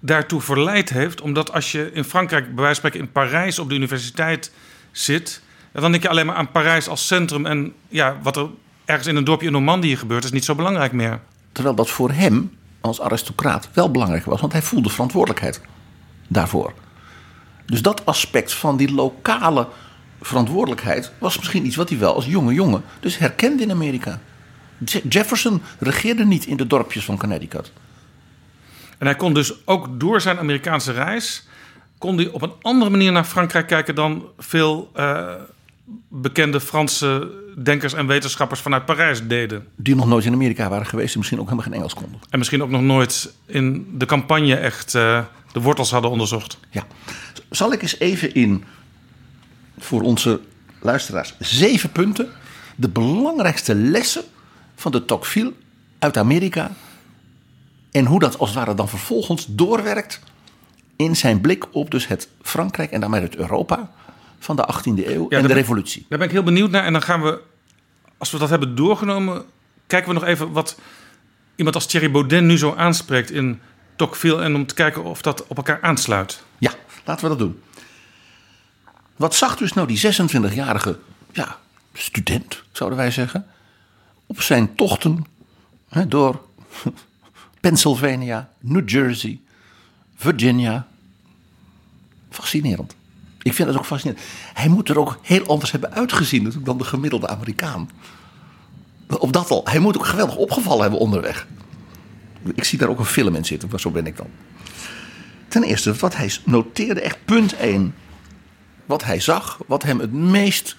[0.00, 1.20] daartoe verleid heeft.
[1.20, 4.52] Omdat als je in Frankrijk, bij wijze van spreken in Parijs op de universiteit
[4.90, 5.42] zit...
[5.72, 7.46] dan denk je alleen maar aan Parijs als centrum.
[7.46, 8.48] En ja, wat er
[8.84, 11.20] ergens in een dorpje in Normandië gebeurt, is niet zo belangrijk meer.
[11.52, 15.60] Terwijl dat voor hem als aristocraat wel belangrijk was, want hij voelde verantwoordelijkheid
[16.28, 16.72] daarvoor.
[17.66, 19.68] Dus dat aspect van die lokale
[20.20, 24.20] verantwoordelijkheid was misschien iets wat hij wel als jonge jongen dus herkende in Amerika.
[25.08, 27.72] Jefferson regeerde niet in de dorpjes van Connecticut.
[28.98, 31.46] En hij kon dus ook door zijn Amerikaanse reis
[32.04, 35.32] kon hij op een andere manier naar Frankrijk kijken dan veel uh,
[36.08, 37.30] bekende Franse
[37.62, 39.66] denkers en wetenschappers vanuit Parijs deden.
[39.76, 42.20] Die nog nooit in Amerika waren geweest en misschien ook helemaal geen Engels konden.
[42.30, 46.58] En misschien ook nog nooit in de campagne echt uh, de wortels hadden onderzocht.
[46.70, 46.86] Ja.
[47.50, 48.64] Zal ik eens even in,
[49.78, 50.40] voor onze
[50.80, 52.28] luisteraars, zeven punten...
[52.76, 54.24] de belangrijkste lessen
[54.84, 55.52] van de Tocqueville
[55.98, 56.70] uit Amerika...
[57.90, 60.20] en hoe dat als het ware dan vervolgens doorwerkt...
[60.96, 63.90] in zijn blik op dus het Frankrijk en daarmee het Europa
[64.38, 66.06] van de 18e eeuw ja, en de revolutie.
[66.08, 66.84] Daar ben ik heel benieuwd naar.
[66.84, 67.40] En dan gaan we,
[68.18, 69.44] als we dat hebben doorgenomen...
[69.86, 70.78] kijken we nog even wat
[71.56, 73.60] iemand als Thierry Baudet nu zo aanspreekt in
[73.96, 74.42] Tocqueville...
[74.42, 76.42] en om te kijken of dat op elkaar aansluit.
[76.58, 76.72] Ja,
[77.04, 77.62] laten we dat doen.
[79.16, 80.98] Wat zag dus nou die 26-jarige
[81.32, 81.58] ja,
[81.92, 83.46] student, zouden wij zeggen...
[84.26, 85.24] op zijn tochten
[85.88, 86.44] hè, door
[87.60, 89.40] Pennsylvania, New Jersey,
[90.16, 90.86] Virginia...
[92.30, 92.96] Fascinerend.
[93.42, 94.24] Ik vind het ook fascinerend.
[94.54, 97.90] Hij moet er ook heel anders hebben uitgezien dan de gemiddelde Amerikaan.
[99.08, 99.60] Op dat al.
[99.64, 101.46] Hij moet ook geweldig opgevallen hebben onderweg.
[102.54, 104.26] Ik zie daar ook een film in zitten, maar zo ben ik dan.
[105.48, 107.94] Ten eerste, wat hij noteerde, echt punt 1.
[108.86, 110.76] Wat hij zag, wat hem het meest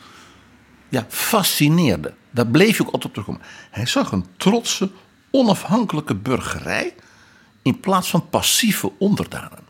[0.89, 2.13] ja, fascineerde.
[2.36, 3.41] Daar bleef ik altijd op terugkomen.
[3.71, 4.89] Hij zag een trotse,
[5.32, 6.95] onafhankelijke burgerij
[7.62, 9.63] in plaats van passieve onderdanen.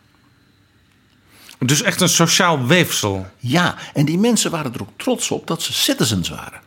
[1.59, 3.27] Dus echt een sociaal weefsel.
[3.37, 6.61] Ja, en die mensen waren er ook trots op dat ze citizens waren.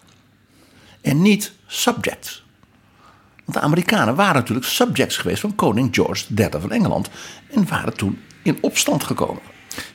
[1.01, 2.45] En niet subjects.
[3.45, 7.09] Want de Amerikanen waren natuurlijk subjects geweest van koning George III van Engeland.
[7.51, 9.43] En waren toen in opstand gekomen.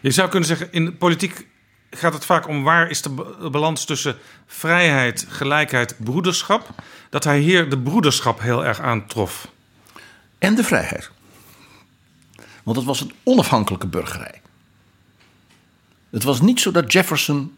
[0.01, 1.47] Je zou kunnen zeggen, in de politiek
[1.93, 3.09] gaat het vaak om waar is de
[3.51, 6.69] balans tussen vrijheid, gelijkheid, broederschap.
[7.09, 9.47] Dat hij hier de broederschap heel erg aantrof.
[10.37, 11.11] En de vrijheid.
[12.63, 14.41] Want het was een onafhankelijke burgerij.
[16.09, 17.55] Het was niet zo dat Jefferson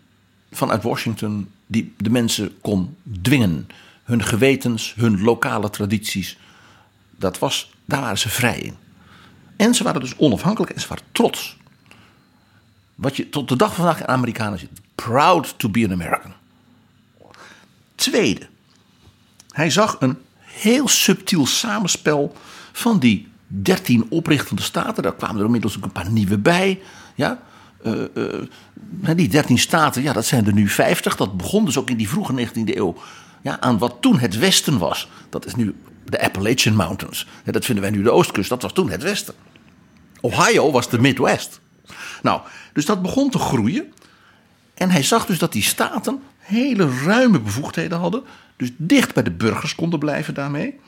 [0.52, 3.68] vanuit Washington die de mensen kon dwingen.
[4.04, 6.38] Hun gewetens, hun lokale tradities.
[7.16, 8.76] Dat was, daar waren ze vrij in.
[9.56, 11.58] En ze waren dus onafhankelijk en ze waren trots.
[12.96, 14.70] Wat je tot de dag van vandaag in Amerikanen ziet.
[14.96, 16.34] Proud to be an American.
[17.96, 18.48] Tweede.
[19.50, 22.36] Hij zag een heel subtiel samenspel
[22.72, 25.04] van die dertien oprichtende staten.
[25.04, 26.80] Daar kwamen er inmiddels ook een paar nieuwe bij.
[27.16, 27.40] Ja,
[27.86, 31.16] uh, uh, die 13 staten, ja, dat zijn er nu 50.
[31.16, 32.96] Dat begon dus ook in die vroege 19e eeuw
[33.42, 35.10] ja, aan wat toen het Westen was.
[35.30, 37.28] Dat is nu de Appalachian Mountains.
[37.44, 38.50] Ja, dat vinden wij nu de Oostkust.
[38.50, 39.34] Dat was toen het Westen.
[40.22, 41.60] Ohio was de Midwest.
[42.26, 42.42] Nou,
[42.74, 43.94] dus dat begon te groeien.
[44.74, 48.24] En hij zag dus dat die staten hele ruime bevoegdheden hadden.
[48.58, 50.80] Dus dicht bij de burgers konden blijven daarmee.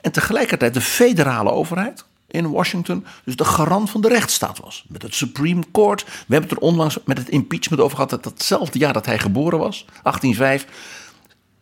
[0.00, 4.84] En tegelijkertijd de federale overheid in Washington dus de garant van de rechtsstaat was.
[4.88, 6.04] Met het Supreme Court.
[6.04, 8.10] We hebben het er onlangs met het impeachment over gehad.
[8.10, 10.66] Dat datzelfde jaar dat hij geboren was, 1805,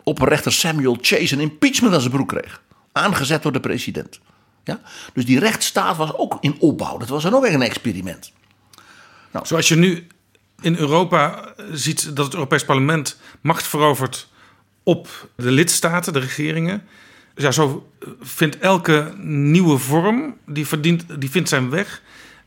[0.03, 2.62] opperrechter Samuel Chase een impeachment aan zijn broek kreeg.
[2.93, 4.21] Aangezet door de president.
[4.64, 4.81] Ja?
[5.12, 6.99] Dus die rechtsstaat was ook in opbouw.
[6.99, 8.33] Dat was dan ook weer een experiment.
[9.35, 10.07] Nou, Zoals je nu
[10.61, 14.29] in Europa ziet dat het Europees Parlement macht verovert
[14.83, 16.83] op de lidstaten, de regeringen.
[17.35, 22.03] ja, zo vindt elke nieuwe vorm, die, verdient, die vindt zijn weg.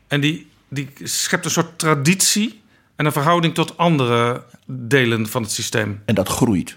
[0.06, 2.60] En die, die schept een soort traditie
[2.96, 6.02] en een verhouding tot andere delen van het systeem.
[6.04, 6.76] En dat groeit.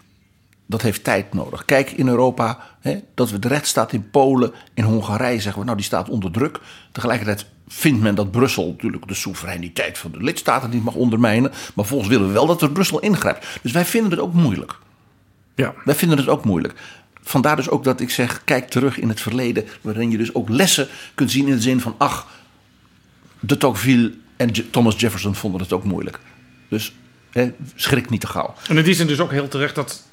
[0.71, 1.65] Dat heeft tijd nodig.
[1.65, 5.77] Kijk in Europa, hè, dat we de rechtsstaat in Polen, in Hongarije zeggen we, nou
[5.77, 6.59] die staat onder druk.
[6.91, 11.51] Tegelijkertijd vindt men dat Brussel natuurlijk de soevereiniteit van de lidstaten niet mag ondermijnen.
[11.73, 13.47] Maar volgens willen we wel dat er Brussel ingrijpt.
[13.61, 14.77] Dus wij vinden het ook moeilijk.
[15.55, 15.73] Ja.
[15.83, 16.73] Wij vinden het ook moeilijk.
[17.21, 20.49] Vandaar dus ook dat ik zeg, kijk terug in het verleden, waarin je dus ook
[20.49, 22.27] lessen kunt zien in de zin van, ach,
[23.39, 26.19] de Tocqueville en Thomas Jefferson vonden het ook moeilijk.
[26.67, 26.93] Dus
[27.31, 28.53] hè, schrik niet te gauw.
[28.67, 30.07] En in die zin dus ook heel terecht dat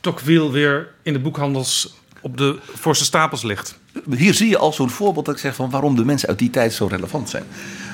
[0.00, 3.78] Tocqueville weer in de boekhandels op de voorste stapels ligt.
[4.10, 6.50] Hier zie je al zo'n voorbeeld dat ik zeg van waarom de mensen uit die
[6.50, 7.44] tijd zo relevant zijn.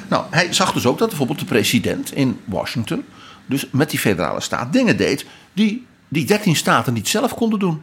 [0.09, 3.05] Nou, hij zag dus ook dat bijvoorbeeld de president in Washington,
[3.47, 7.83] dus met die federale staat, dingen deed die die 13 staten niet zelf konden doen.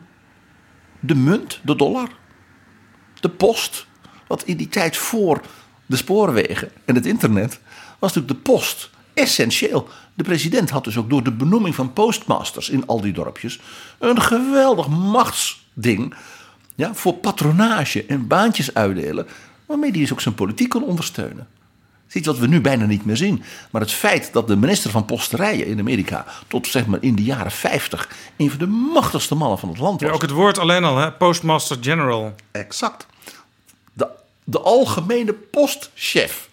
[0.99, 2.09] De munt, de dollar,
[3.19, 3.85] de post.
[4.27, 5.41] Wat in die tijd voor
[5.85, 7.59] de spoorwegen en het internet
[7.99, 9.87] was natuurlijk de post essentieel.
[10.13, 13.59] De president had dus ook door de benoeming van postmasters in al die dorpjes
[13.99, 16.15] een geweldig machtsding
[16.75, 19.27] ja, voor patronage en baantjes uitdelen,
[19.65, 21.47] waarmee hij dus ook zijn politiek kon ondersteunen.
[22.13, 23.43] Iets wat we nu bijna niet meer zien.
[23.71, 27.23] Maar het feit dat de minister van Posterijen in Amerika tot zeg maar in de
[27.23, 30.09] jaren 50 een van de machtigste mannen van het land was.
[30.09, 31.11] Ja, ook het woord alleen al, hè?
[31.11, 32.35] Postmaster General.
[32.51, 33.05] Exact.
[33.93, 34.07] De,
[34.43, 36.49] de algemene postchef.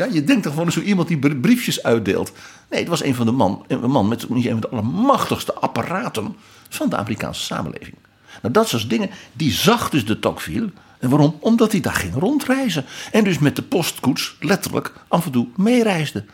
[0.00, 2.32] Ja, je denkt toch gewoon zo iemand die br- briefjes uitdeelt.
[2.70, 6.36] Nee, het was een van de man, een man met een van de allermachtigste apparaten
[6.68, 7.94] van de Amerikaanse samenleving.
[8.42, 10.70] Nou, dat soort dingen, die zag dus de Tocqueville.
[10.98, 11.36] En waarom?
[11.40, 12.84] Omdat hij daar ging rondreizen.
[13.12, 16.24] En dus met de postkoets letterlijk af en toe meereisde.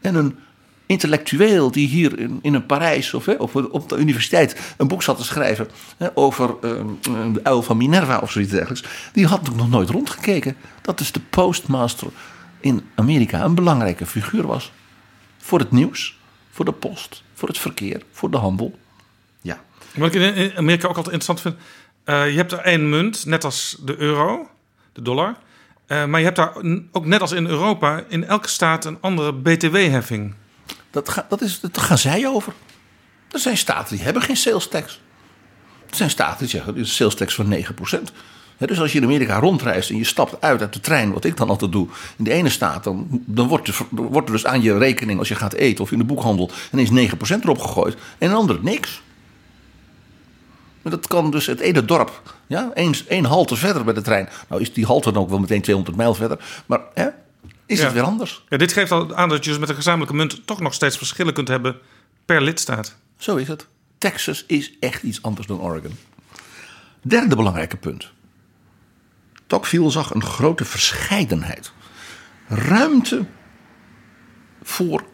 [0.00, 0.36] En een
[0.86, 5.16] intellectueel die hier in, in Parijs of hè, op, op de universiteit een boek zat
[5.16, 6.70] te schrijven hè, over eh,
[7.32, 10.56] de uil van Minerva of zoiets dergelijks, die had nog nooit rondgekeken.
[10.82, 12.08] Dat dus de postmaster
[12.66, 14.72] in Amerika een belangrijke figuur was.
[15.38, 16.18] Voor het nieuws,
[16.50, 18.78] voor de post, voor het verkeer, voor de handel.
[19.40, 19.60] Ja.
[19.94, 21.56] Wat ik in- Amerika ook altijd interessant vind.
[22.04, 24.50] eh, je hebt er één munt, net als de euro,
[24.92, 25.36] de dollar.
[25.86, 26.52] Eh, maar je hebt daar
[26.92, 30.34] ook net als in Europa in elke staat een andere BTW-heffing.
[30.90, 32.52] Dat, ga, dat is, daar gaan zij over.
[33.30, 35.00] Er zijn staten die hebben geen sales tax.
[35.90, 38.12] Er zijn staten die zeggen, is een sales tax van 9%.
[38.58, 41.36] Dus als je in Amerika rondreist en je stapt uit uit de trein, wat ik
[41.36, 44.62] dan altijd doe, in de ene staat, dan, dan wordt, er, wordt er dus aan
[44.62, 47.94] je rekening als je gaat eten of in de boekhandel ineens 9% erop gegooid.
[47.94, 49.02] En in een andere niks.
[50.82, 52.70] Maar dat kan dus het ene dorp, ja,
[53.08, 54.28] één halte verder bij de trein.
[54.48, 57.06] Nou is die halte dan ook wel meteen 200 mijl verder, maar hè,
[57.66, 57.84] is Ja.
[57.84, 58.44] het weer anders.
[58.48, 60.96] Ja, dit geeft al aan dat je dus met een gezamenlijke munt toch nog steeds
[60.96, 61.76] verschillen kunt hebben
[62.24, 62.96] per lidstaat.
[63.18, 63.66] Zo is het.
[63.98, 65.96] Texas is echt iets anders dan Oregon.
[67.02, 68.10] Derde belangrijke punt.
[69.46, 71.72] Tocqueville zag een grote verscheidenheid.
[72.48, 73.24] Ruimte
[74.62, 75.04] voor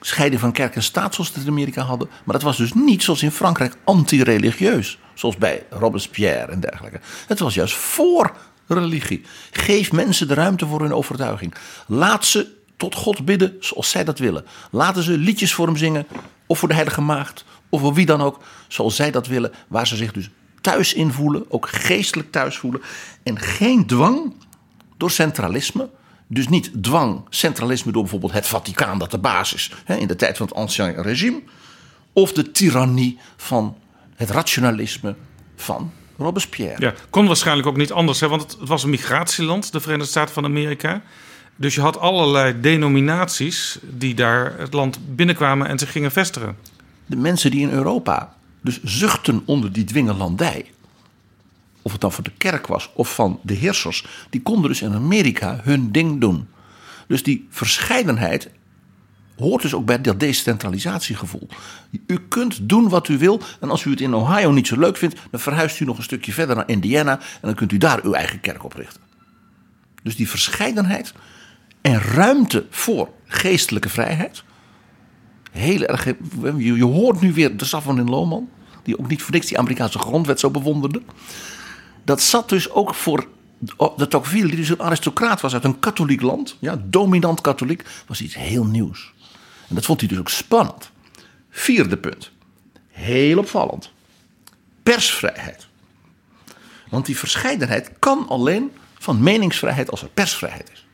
[0.00, 2.08] scheiding van kerk en staat zoals we het in Amerika hadden.
[2.24, 4.98] Maar dat was dus niet zoals in Frankrijk anti-religieus.
[5.14, 7.00] Zoals bij Robespierre en dergelijke.
[7.26, 9.22] Het was juist voor religie.
[9.50, 11.54] Geef mensen de ruimte voor hun overtuiging.
[11.86, 14.44] Laat ze tot God bidden zoals zij dat willen.
[14.70, 16.06] Laten ze liedjes voor hem zingen.
[16.46, 17.44] Of voor de Heilige Maagd.
[17.68, 18.40] Of voor wie dan ook.
[18.68, 19.52] Zoals zij dat willen.
[19.68, 20.30] Waar ze zich dus
[20.64, 21.44] thuis in voelen.
[21.48, 22.82] Ook geestelijk thuis voelen.
[23.22, 24.34] En geen dwang
[24.96, 25.88] door centralisme.
[26.26, 30.36] Dus niet dwang, centralisme door bijvoorbeeld het Vaticaan, dat de basis hè, in de tijd
[30.36, 31.40] van het Ancien Regime.
[32.12, 33.76] Of de tirannie van
[34.14, 35.14] het rationalisme
[35.56, 36.80] van Robespierre.
[36.80, 40.10] Ja, kon waarschijnlijk ook niet anders, hè, want het, het was een migratieland, de Verenigde
[40.10, 41.02] Staten van Amerika.
[41.56, 46.56] Dus je had allerlei denominaties die daar het land binnenkwamen en zich gingen vestigen.
[47.06, 48.33] De mensen die in Europa
[48.64, 50.70] dus zuchten onder die dwingelandij.
[51.82, 54.06] Of het dan voor de kerk was of van de heersers.
[54.30, 56.48] Die konden dus in Amerika hun ding doen.
[57.06, 58.50] Dus die verscheidenheid
[59.36, 61.48] hoort dus ook bij dat decentralisatiegevoel.
[62.06, 63.40] U kunt doen wat u wil.
[63.60, 66.02] En als u het in Ohio niet zo leuk vindt, dan verhuist u nog een
[66.02, 67.18] stukje verder naar Indiana.
[67.18, 69.00] En dan kunt u daar uw eigen kerk oprichten.
[70.02, 71.12] Dus die verscheidenheid
[71.80, 74.44] en ruimte voor geestelijke vrijheid.
[75.54, 76.04] Heel erg.
[76.56, 78.48] Je, je hoort nu weer de Saf van in Lohman,
[78.82, 81.02] die ook niet voor niks die Amerikaanse grondwet zo bewonderde.
[82.04, 83.26] Dat zat dus ook voor
[83.96, 88.20] de Tocqueville, die dus een aristocraat was uit een katholiek land, ja, dominant katholiek, was
[88.20, 89.12] iets heel nieuws.
[89.68, 90.90] En dat vond hij dus ook spannend.
[91.50, 92.30] Vierde punt.
[92.88, 93.92] Heel opvallend.
[94.82, 95.66] Persvrijheid.
[96.88, 100.86] Want die verscheidenheid kan alleen van meningsvrijheid als er persvrijheid is.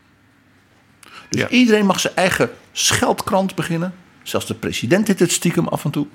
[1.28, 1.48] Dus Ja.
[1.48, 3.94] iedereen mag zijn eigen scheldkrant beginnen.
[4.30, 6.06] Zelfs de president deed het stiekem af en toe.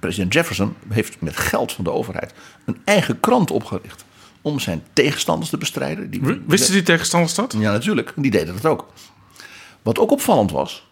[0.00, 2.32] president Jefferson heeft met geld van de overheid
[2.64, 4.04] een eigen krant opgericht.
[4.42, 6.10] Om zijn tegenstanders te bestrijden.
[6.10, 7.54] Die, Wisten die tegenstanders dat?
[7.58, 8.12] Ja, natuurlijk.
[8.16, 8.92] Die deden dat ook.
[9.82, 10.86] Wat ook opvallend was,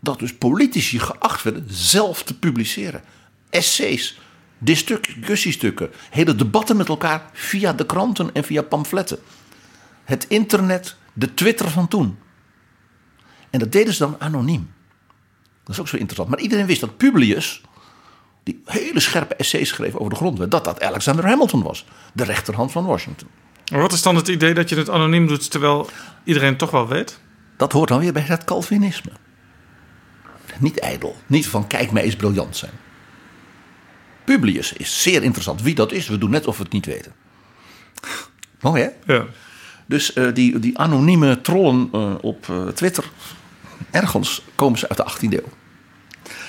[0.00, 3.02] dat dus politici geacht werden zelf te publiceren.
[3.50, 4.20] Essays,
[4.58, 9.18] discussiestukken, hele debatten met elkaar via de kranten en via pamfletten.
[10.04, 12.18] Het internet, de Twitter van toen.
[13.50, 14.70] En dat deden ze dan anoniem.
[15.70, 16.28] Dat is ook zo interessant.
[16.28, 17.60] Maar iedereen wist dat Publius,
[18.42, 22.72] die hele scherpe essays schreef over de grondwet, dat dat Alexander Hamilton was, de rechterhand
[22.72, 23.28] van Washington.
[23.72, 25.88] Maar wat is dan het idee dat je het anoniem doet terwijl
[26.24, 27.20] iedereen toch wel weet?
[27.56, 29.10] Dat hoort dan weer bij het Calvinisme.
[30.58, 31.16] Niet ijdel.
[31.26, 32.72] Niet van kijk mij eens briljant zijn.
[34.24, 35.62] Publius is zeer interessant.
[35.62, 37.12] Wie dat is, we doen net of we het niet weten.
[38.60, 39.14] Mooi hè?
[39.14, 39.24] Ja.
[39.86, 43.10] Dus eh, die, die anonieme trollen eh, op eh, Twitter,
[43.90, 45.59] ergens komen ze uit de 18e eeuw.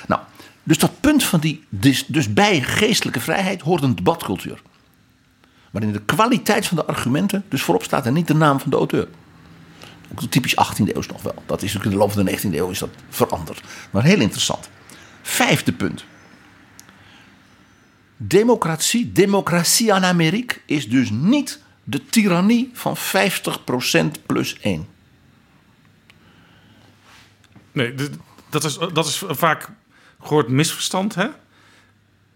[0.07, 0.21] Nou,
[0.63, 4.61] dus dat punt van die, dus, bij geestelijke vrijheid hoort een debatcultuur.
[5.71, 8.77] Waarin de kwaliteit van de argumenten dus voorop staat en niet de naam van de
[8.77, 9.07] auteur.
[10.11, 11.43] Ook typisch 18e eeuw nog wel.
[11.45, 13.61] Dat is natuurlijk in de loop van de 19e eeuw is dat veranderd.
[13.91, 14.69] Maar heel interessant.
[15.21, 16.05] Vijfde punt.
[18.17, 24.87] Democratie, democratie aan Amerika is dus niet de tirannie van 50% plus 1.
[27.71, 27.95] Nee,
[28.49, 29.69] dat is, dat is vaak
[30.23, 31.15] gehoord misverstand.
[31.15, 31.27] Hè?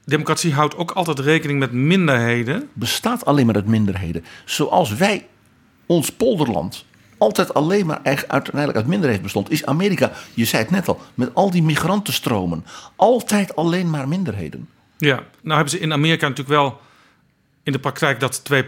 [0.06, 2.69] Democratie houdt ook altijd rekening met minderheden.
[2.74, 4.26] Bestaat alleen maar uit minderheden.
[4.45, 5.28] Zoals wij,
[5.86, 6.86] ons polderland,
[7.17, 11.34] altijd alleen maar uiteindelijk uit minderheden bestond, is Amerika, je zei het net al, met
[11.34, 14.69] al die migrantenstromen, altijd alleen maar minderheden.
[14.98, 16.82] Ja, nou hebben ze in Amerika natuurlijk wel
[17.63, 18.65] in de praktijk dat twee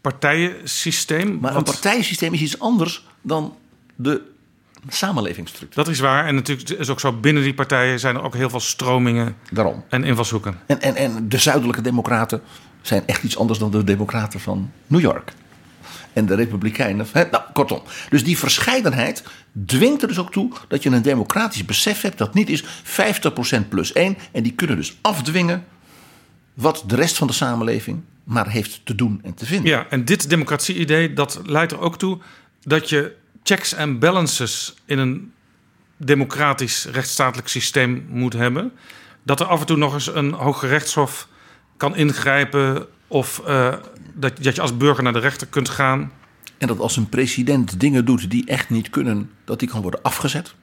[0.00, 1.38] partijen systeem.
[1.40, 3.56] Maar een partijensysteem is iets anders dan
[3.94, 4.22] de
[4.88, 5.84] samenlevingsstructuur.
[5.84, 6.26] Dat is waar.
[6.26, 9.84] En natuurlijk is ook zo, binnen die partijen zijn er ook heel veel stromingen Daarom.
[9.88, 10.58] en invalshoeken.
[10.66, 12.42] En, en, en de zuidelijke democraten
[12.82, 15.32] zijn echt iets anders dan de democraten van New York.
[16.12, 17.06] En de republikeinen.
[17.12, 17.82] Nou, kortom.
[18.08, 19.24] Dus die verscheidenheid
[19.66, 22.66] dwingt er dus ook toe dat je een democratisch besef hebt dat niet is 50%
[23.68, 24.16] plus 1.
[24.32, 25.64] En die kunnen dus afdwingen
[26.54, 29.70] wat de rest van de samenleving maar heeft te doen en te vinden.
[29.70, 32.18] Ja, en dit democratie-idee dat leidt er ook toe
[32.62, 35.32] dat je checks en balances in een
[35.96, 38.72] democratisch rechtsstatelijk systeem moet hebben.
[39.22, 41.28] Dat er af en toe nog eens een hoge rechtshof
[41.76, 43.74] kan ingrijpen of eh,
[44.14, 46.12] dat, dat je als burger naar de rechter kunt gaan.
[46.58, 50.02] En dat als een president dingen doet die echt niet kunnen, dat die kan worden
[50.02, 50.54] afgezet.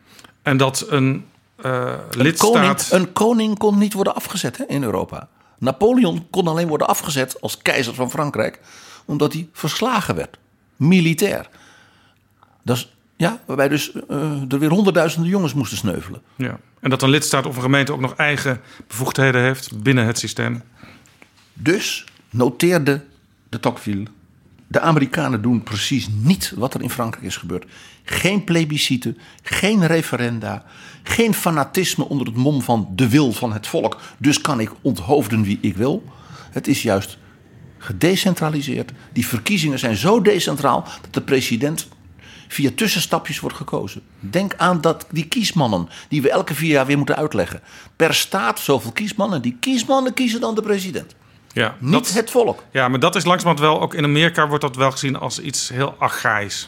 [0.41, 2.51] En dat een eh, Een lidstaat...
[2.51, 5.27] koning, een koning kon niet worden afgezet hè, in Europa.
[5.59, 8.59] Napoleon kon alleen worden afgezet als keizer van Frankrijk,
[9.05, 10.37] omdat hij verslagen werd,
[10.75, 11.49] militair.
[12.63, 16.21] Dat is, ja, waarbij dus eh, er weer honderdduizenden jongens moesten sneuvelen.
[16.35, 16.59] Ja.
[16.79, 20.61] En dat een lidstaat of een gemeente ook nog eigen bevoegdheden heeft binnen het systeem.
[21.53, 23.03] Dus noteerde
[23.49, 24.05] de Tocqueville.
[24.67, 27.65] De Amerikanen doen precies niet wat er in Frankrijk is gebeurd.
[28.03, 30.65] Geen plebiscite, geen referenda,
[31.03, 33.99] geen fanatisme onder het mom van de wil van het volk.
[34.17, 36.03] Dus kan ik onthoofden wie ik wil.
[36.51, 37.17] Het is juist
[37.77, 38.91] gedecentraliseerd.
[39.11, 41.87] Die verkiezingen zijn zo decentraal dat de president
[42.53, 44.01] via tussenstapjes wordt gekozen.
[44.19, 47.61] Denk aan dat, die kiesmannen die we elke vier jaar weer moeten uitleggen.
[47.95, 49.41] Per staat zoveel kiesmannen.
[49.41, 51.15] Die kiesmannen kiezen dan de president.
[51.51, 52.63] Ja, Niet dat, het volk.
[52.71, 55.69] ja, maar dat is langzamerhand wel, ook in Amerika wordt dat wel gezien als iets
[55.69, 56.65] heel archaïs.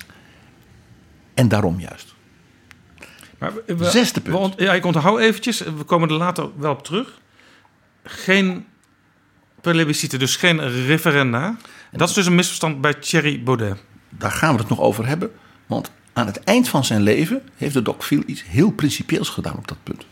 [1.34, 2.13] En daarom juist.
[3.38, 4.56] Maar we- we- Zesde punt.
[4.56, 7.19] we ja, ik onthoud eventjes, we komen er later wel op terug.
[8.04, 8.65] Geen
[9.62, 11.56] plebiscite, dus geen referenda.
[11.91, 13.84] Dat is dus een misverstand bij Thierry Baudet.
[14.10, 15.32] Daar gaan we het nog over hebben.
[15.65, 19.67] Want aan het eind van zijn leven heeft de Tocqueville iets heel principieels gedaan op
[19.67, 20.06] dat punt.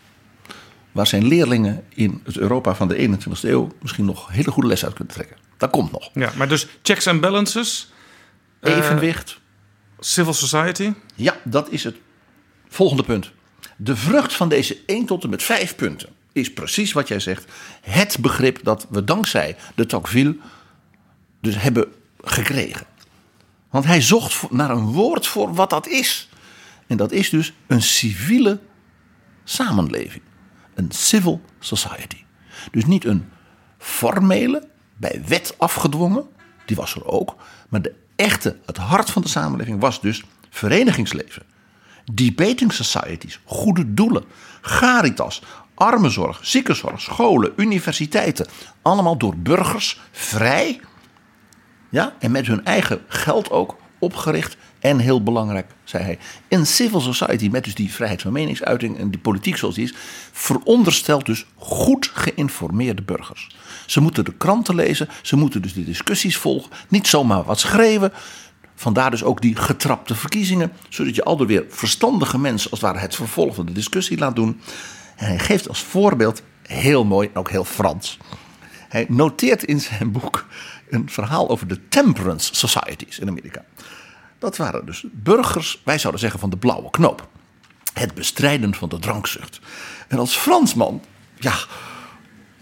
[0.91, 4.85] Waar zijn leerlingen in het Europa van de 21e eeuw misschien nog hele goede les
[4.85, 5.37] uit kunnen trekken.
[5.57, 6.09] Dat komt nog.
[6.13, 7.91] Ja, maar dus checks and balances,
[8.59, 9.39] Eh, Evenwicht.
[9.99, 10.93] civil society.
[11.15, 11.95] Ja, dat is het
[12.67, 13.31] volgende punt.
[13.77, 17.45] De vrucht van deze 1 tot en met 5 punten is precies wat jij zegt.
[17.81, 20.35] Het begrip dat we dankzij de Tocqueville
[21.41, 21.87] dus hebben
[22.23, 22.85] gekregen.
[23.74, 26.30] Want hij zocht naar een woord voor wat dat is.
[26.88, 28.60] En dat is dus een civiele
[29.44, 30.24] samenleving.
[30.74, 32.24] Een civil society.
[32.71, 33.30] Dus niet een
[33.78, 34.67] formele,
[34.98, 36.26] bij wet afgedwongen,
[36.65, 37.36] die was er ook.
[37.69, 41.44] Maar de echte, het hart van de samenleving was dus verenigingsleven.
[42.12, 44.24] Debating societies, goede doelen,
[44.62, 45.42] caritas,
[45.74, 48.48] armenzorg, ziekenzorg, scholen, universiteiten.
[48.82, 50.80] Allemaal door burgers vrij
[51.94, 56.17] ja, en met hun eigen geld ook opgericht En heel belangrijk, zei hij,
[56.50, 59.94] een civil society met dus die vrijheid van meningsuiting en die politiek zoals die is,
[60.31, 63.56] veronderstelt dus goed geïnformeerde burgers.
[63.85, 68.12] Ze moeten de kranten lezen, ze moeten dus de discussies volgen, niet zomaar wat schreeuwen.
[68.75, 73.04] Vandaar dus ook die getrapte verkiezingen, zodat je aldoor weer verstandige mensen als het ware
[73.04, 74.62] het vervolg van de discussie laat doen.
[75.15, 78.17] En hij geeft als voorbeeld, heel mooi en ook heel Frans.
[78.94, 80.46] Hij noteert in zijn boek
[80.94, 83.63] een verhaal over de temperance societies in Amerika.
[84.39, 87.27] Dat waren dus burgers, wij zouden zeggen van de blauwe knoop.
[87.94, 89.60] Het bestrijden van de drankzucht.
[90.08, 91.02] En als Fransman,
[91.39, 91.56] ja,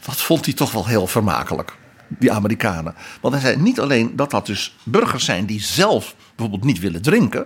[0.06, 1.78] dat vond hij toch wel heel vermakelijk,
[2.08, 2.96] die Amerikanen.
[3.22, 7.02] Want hij zei niet alleen dat dat dus burgers zijn die zelf bijvoorbeeld niet willen
[7.02, 7.46] drinken,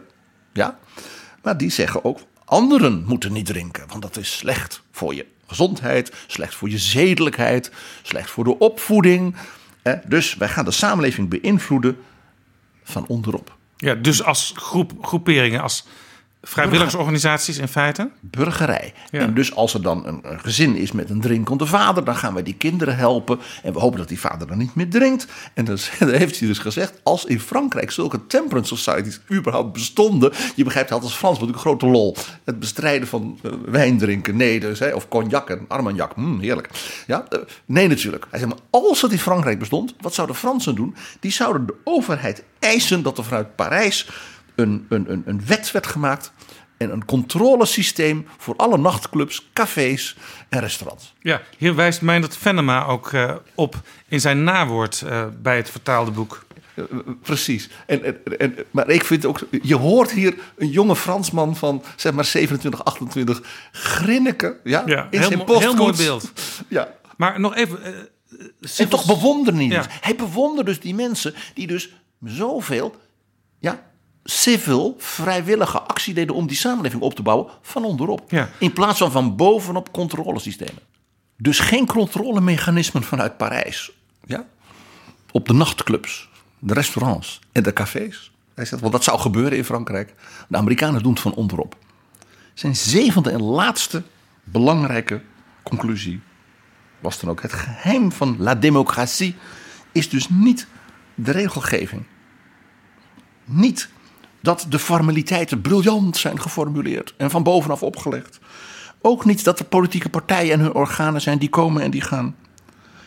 [0.54, 0.78] ja,
[1.42, 6.14] maar die zeggen ook anderen moeten niet drinken, want dat is slecht voor je gezondheid,
[6.28, 7.72] slecht voor je zedelijkheid,
[8.02, 9.36] slecht voor de opvoeding.
[10.08, 11.98] Dus wij gaan de samenleving beïnvloeden
[12.84, 13.58] van onderop.
[13.78, 15.86] Ja, dus als groep, groeperingen, als
[16.48, 18.10] Vrijwilligersorganisaties in feite?
[18.20, 18.94] Burgerij.
[19.12, 22.34] En dus als er dan een, een, gezin is met een drinkende vader, dan gaan
[22.34, 23.40] wij die kinderen helpen.
[23.64, 25.28] En we hopen dat die vader dan niet meer drinkt.
[25.54, 25.78] En dan,
[26.10, 30.32] heeft hij dus gezegd: als in Frankrijk zulke temperance societies überhaupt bestonden.
[30.56, 32.16] Je begrijpt het als Frans, wat een grote lol.
[32.44, 36.16] Het bestrijden van uh, wijn drinken, nee, dus, hè, of cognac en armagnac.
[36.16, 36.70] Mm, heerlijk.
[37.08, 38.26] Ja, uh, nee, natuurlijk.
[38.30, 40.96] Hij zei: maar als het in Frankrijk bestond, wat zouden Fransen doen?
[41.20, 44.08] Die zouden de overheid eisen dat er vanuit Parijs
[44.56, 46.32] een, een, een, een wet werd gemaakt
[46.78, 50.18] en een controlesysteem voor alle nachtclubs, cafés
[50.50, 51.14] en restaurants.
[51.20, 56.12] Ja, hier wijst Meindert Venema ook uh, op in zijn nawoord uh, bij het vertaalde
[56.12, 56.46] boek.
[56.76, 56.86] Uh,
[57.22, 57.70] precies.
[57.86, 62.26] En, en, maar ik vind ook, je hoort hier een jonge Fransman van zeg maar
[62.26, 63.42] 27, 28
[63.72, 65.66] grinniken ja, ja in heel, zijn postkoets.
[65.66, 66.32] Heel mooi beeld.
[66.68, 66.94] ja.
[67.18, 67.80] Maar nog even.
[68.78, 69.24] en toch
[69.60, 69.82] ja.
[69.82, 69.86] dus.
[70.02, 71.94] Hij bewonderde dus die mensen die dus
[72.24, 72.96] zoveel
[73.60, 73.84] ja,
[74.28, 78.32] civil, vrijwillige actie deden om die samenleving op te bouwen van onderop.
[78.32, 78.50] Ja.
[78.60, 80.82] In plaats van van bovenop controlesystemen.
[81.38, 83.92] Dus geen controlemechanismen vanuit Parijs.
[84.26, 84.46] Ja?
[85.32, 88.32] Op de nachtclubs, de restaurants en de cafés.
[88.54, 90.14] Hij zegt, want dat zou gebeuren in Frankrijk.
[90.48, 91.78] De Amerikanen doen het van onderop.
[92.54, 94.04] Zijn zevende en laatste
[94.44, 95.22] belangrijke
[95.64, 96.22] conclusie
[97.00, 99.36] was dan ook: het geheim van la démocratie
[99.92, 100.68] is dus niet
[101.16, 102.04] de regelgeving.
[103.46, 103.90] Niet
[104.46, 108.40] dat de formaliteiten briljant zijn geformuleerd en van bovenaf opgelegd.
[109.02, 112.36] Ook niet dat de politieke partijen en hun organen zijn die komen en die gaan.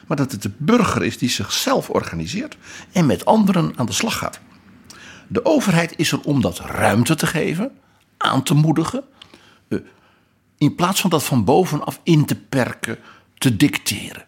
[0.06, 2.56] Maar dat het de burger is die zichzelf organiseert
[2.92, 4.40] en met anderen aan de slag gaat.
[5.28, 7.70] De overheid is er om dat ruimte te geven,
[8.16, 9.04] aan te moedigen,
[9.68, 9.78] eh,
[10.58, 12.98] in plaats van dat van bovenaf in te perken,
[13.38, 14.24] te dicteren.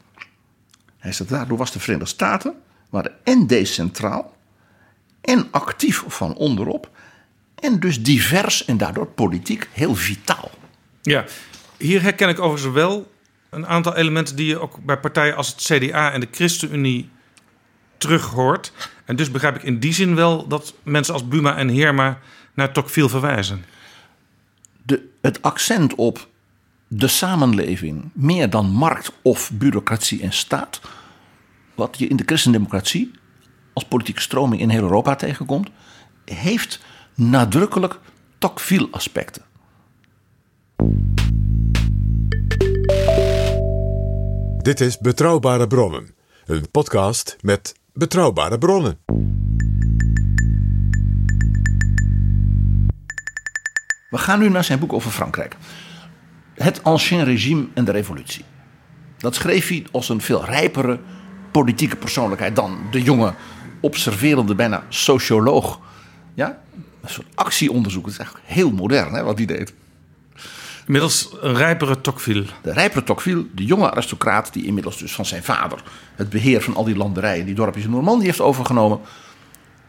[0.98, 2.54] Hij zegt, daardoor was de Verenigde Staten
[2.90, 4.34] waren en decentraal
[5.20, 6.90] en actief van onderop
[7.54, 10.50] en dus divers en daardoor politiek heel vitaal.
[11.02, 11.24] Ja,
[11.76, 13.10] hier herken ik overigens wel
[13.50, 17.10] een aantal elementen die je ook bij partijen als het CDA en de ChristenUnie
[17.96, 18.72] terug hoort.
[19.04, 22.18] En dus begrijp ik in die zin wel dat mensen als Buma en Heerma
[22.54, 23.64] naar Tocqueville verwijzen.
[24.82, 26.28] De, het accent op
[26.88, 30.80] de samenleving meer dan markt of bureaucratie en staat,
[31.74, 33.10] wat je in de christendemocratie
[33.72, 35.68] als politieke stroming in heel Europa tegenkomt,
[36.24, 36.80] heeft
[37.14, 37.98] nadrukkelijk
[38.38, 39.42] Tocqueville-aspecten.
[44.62, 46.14] Dit is Betrouwbare Bronnen,
[46.46, 48.98] een podcast met betrouwbare bronnen.
[54.10, 55.56] We gaan nu naar zijn boek over Frankrijk.
[56.54, 58.44] Het Ancien Régime en de Revolutie.
[59.18, 61.00] Dat schreef hij als een veel rijpere
[61.50, 63.34] politieke persoonlijkheid dan de jonge,
[63.80, 65.80] observerende, bijna socioloog.
[66.34, 66.60] Ja?
[67.00, 68.04] Een soort actieonderzoek.
[68.04, 69.72] Het is eigenlijk heel modern hè, wat hij deed.
[70.86, 72.46] Inmiddels een rijpere Tocqueville.
[72.62, 75.82] De rijpere Tocqueville, de jonge aristocraat die inmiddels dus van zijn vader
[76.14, 79.00] het beheer van al die landerijen, die dorpjes in Normandie heeft overgenomen.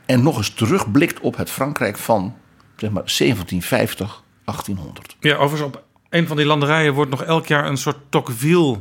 [0.05, 2.35] En nog eens terugblikt op het Frankrijk van
[2.75, 5.15] zeg maar 1750, 1800.
[5.19, 8.79] Ja, overigens op een van die landerijen wordt nog elk jaar een soort Tocqueville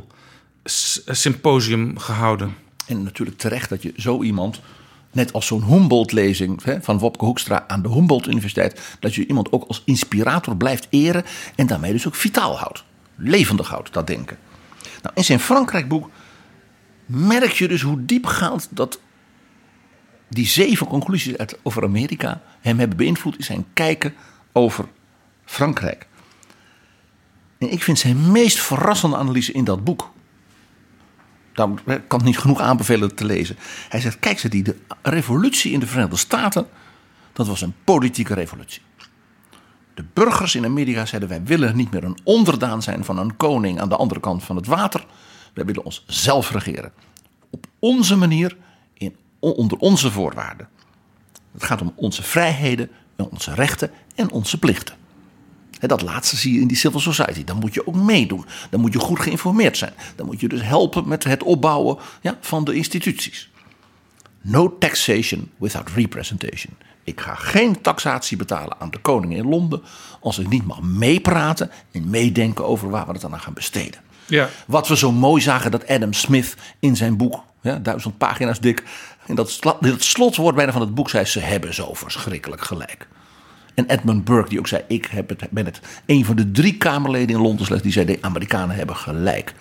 [1.05, 2.55] symposium gehouden.
[2.87, 4.61] En natuurlijk terecht dat je zo iemand,
[5.11, 9.81] net als zo'n Humboldt-lezing van Wopke Hoekstra aan de Humboldt-universiteit, dat je iemand ook als
[9.85, 11.23] inspirator blijft eren
[11.55, 12.83] en daarmee dus ook vitaal houdt.
[13.15, 14.37] Levendig houdt, dat denken.
[15.01, 16.09] Nou, in zijn Frankrijk-boek
[17.05, 18.99] merk je dus hoe diepgaand dat
[20.29, 24.13] die zeven conclusies uit, over Amerika hem hebben beïnvloed in zijn kijken
[24.51, 24.85] over
[25.45, 26.07] Frankrijk.
[27.57, 30.11] En ik vind zijn meest verrassende analyse in dat boek.
[31.53, 33.55] Daar kan het niet genoeg aanbevelen te lezen.
[33.89, 36.67] Hij zegt: Kijk, ze die de revolutie in de Verenigde Staten
[37.33, 38.81] Dat was een politieke revolutie.
[39.93, 43.79] De burgers in Amerika zeiden: wij willen niet meer een onderdaan zijn van een koning
[43.79, 45.05] aan de andere kant van het water.
[45.53, 46.91] Wij willen ons zelf regeren.
[47.49, 48.57] Op onze manier,
[48.93, 50.67] in, onder onze voorwaarden.
[51.51, 52.89] Het gaat om onze vrijheden,
[53.29, 54.95] onze rechten en onze plichten.
[55.87, 57.43] Dat laatste zie je in die civil society.
[57.43, 58.45] Dan moet je ook meedoen.
[58.69, 59.93] Dan moet je goed geïnformeerd zijn.
[60.15, 63.49] Dan moet je dus helpen met het opbouwen ja, van de instituties.
[64.41, 66.73] No taxation without representation.
[67.03, 69.81] Ik ga geen taxatie betalen aan de koning in Londen
[70.19, 73.99] als ik niet mag meepraten en meedenken over waar we het aan gaan besteden.
[74.27, 74.49] Ja.
[74.67, 78.83] Wat we zo mooi zagen dat Adam Smith in zijn boek, ja, duizend pagina's dik,
[79.25, 83.07] in dat, dat slotwoord bijna van het boek zei: ze hebben zo verschrikkelijk gelijk.
[83.73, 86.77] En Edmund Burke, die ook zei: Ik heb het, ben het een van de drie
[86.77, 89.53] Kamerleden in Londen slechts die zei: De Amerikanen hebben gelijk.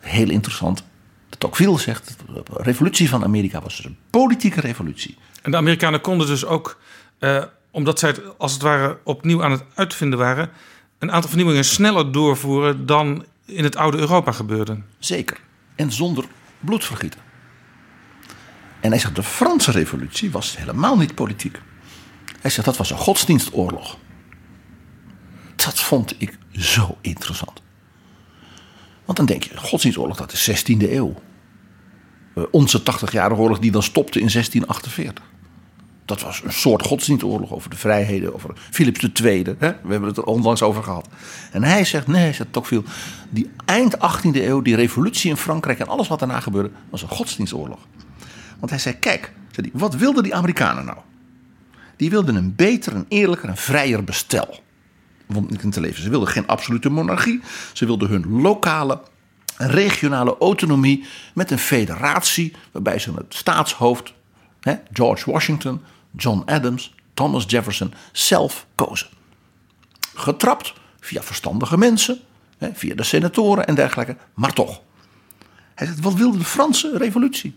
[0.00, 0.84] Heel interessant.
[1.28, 5.16] De Tocqueville zegt: De revolutie van Amerika was dus een politieke revolutie.
[5.42, 6.80] En de Amerikanen konden dus ook,
[7.18, 10.50] eh, omdat zij het als het ware opnieuw aan het uitvinden waren,
[10.98, 14.78] een aantal vernieuwingen sneller doorvoeren dan in het oude Europa gebeurde.
[14.98, 15.38] Zeker.
[15.76, 16.24] En zonder
[16.60, 17.20] bloedvergieten.
[18.80, 21.60] En hij zegt: De Franse revolutie was helemaal niet politiek.
[22.40, 23.96] Hij zegt dat was een godsdienstoorlog.
[25.56, 27.62] Dat vond ik zo interessant.
[29.04, 31.14] Want dan denk je, godsdienstoorlog, dat is 16e eeuw.
[32.34, 35.24] Uh, onze 80-jarige oorlog die dan stopte in 1648.
[36.04, 39.42] Dat was een soort godsdienstoorlog over de vrijheden, over Philips II.
[39.42, 39.54] Hè?
[39.82, 41.08] We hebben het er onlangs over gehad.
[41.52, 42.84] En hij zegt, nee, hij zegt Tocqueville,
[43.30, 47.08] die eind 18e eeuw, die revolutie in Frankrijk en alles wat daarna gebeurde, was een
[47.08, 47.78] godsdienstoorlog.
[48.58, 49.32] Want hij zei, kijk,
[49.72, 50.98] wat wilden die Amerikanen nou?
[52.00, 54.62] Die wilden een beter, een eerlijker en vrijer bestel.
[55.62, 56.02] In te leven.
[56.02, 57.40] Ze wilden geen absolute monarchie.
[57.72, 59.02] Ze wilden hun lokale
[59.56, 64.12] regionale autonomie met een federatie waarbij ze het staatshoofd,
[64.60, 65.82] hè, George Washington,
[66.16, 69.08] John Adams, Thomas Jefferson, zelf kozen.
[70.14, 72.18] Getrapt via verstandige mensen,
[72.58, 74.80] hè, via de senatoren en dergelijke, maar toch.
[76.00, 77.56] Wat wilde de Franse revolutie?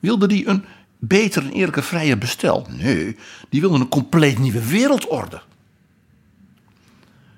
[0.00, 0.64] Wilde die een
[1.06, 2.66] beter en eerlijker vrije bestel.
[2.70, 3.16] Nee,
[3.48, 5.42] die wilden een compleet nieuwe wereldorde.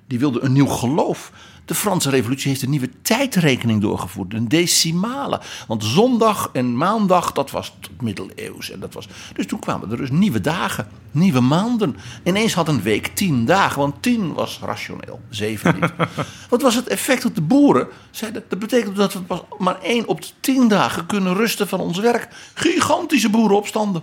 [0.07, 1.33] Die wilden een nieuw geloof.
[1.67, 5.41] De Franse Revolutie heeft een nieuwe tijdrekening doorgevoerd, een decimale.
[5.67, 8.71] Want zondag en maandag, dat was middeleeuws.
[8.71, 11.97] En dat was, dus toen kwamen er dus nieuwe dagen, nieuwe maanden.
[12.23, 15.93] Ineens had een week tien dagen, want tien was rationeel, zeven niet.
[16.51, 17.89] Wat was het effect op de boeren?
[18.11, 21.81] Zeiden, dat betekent dat we pas maar één op de tien dagen kunnen rusten van
[21.81, 22.29] ons werk.
[22.55, 24.03] Gigantische boerenopstanden.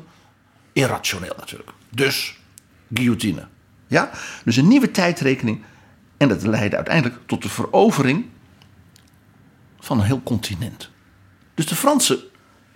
[0.74, 1.72] Irrationeel natuurlijk.
[1.90, 2.38] Dus
[2.94, 3.48] guillotine.
[3.88, 4.12] Ja?
[4.44, 5.62] Dus een nieuwe tijdrekening
[6.18, 8.26] en dat leidde uiteindelijk tot de verovering
[9.80, 10.90] van een heel continent.
[11.54, 12.20] Dus de Fransen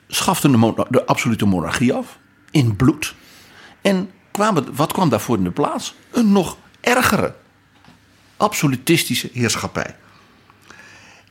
[0.08, 0.52] schaften
[0.90, 2.18] de, absolute monarchie af,
[2.52, 3.16] in bloed.
[3.82, 5.96] En kwamen, wat kwam daarvoor in de plaats?
[6.12, 7.36] Een nog ergere
[8.38, 9.96] absolutistische heerschappij.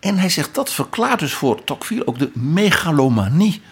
[0.00, 3.62] En hij zegt dat verklaart dus voor Tocqueville ook de megalomanie.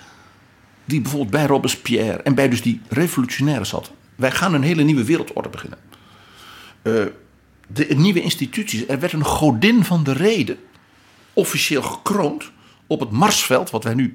[0.85, 3.91] die bijvoorbeeld bij Robespierre en bij dus die revolutionairen zat.
[4.15, 5.79] Wij gaan een hele nieuwe wereldorde beginnen.
[6.83, 7.05] Uh,
[7.67, 8.87] de nieuwe instituties.
[8.89, 10.59] Er werd een godin van de reden
[11.33, 12.51] officieel gekroond
[12.87, 14.15] op het Marsveld, wat wij nu,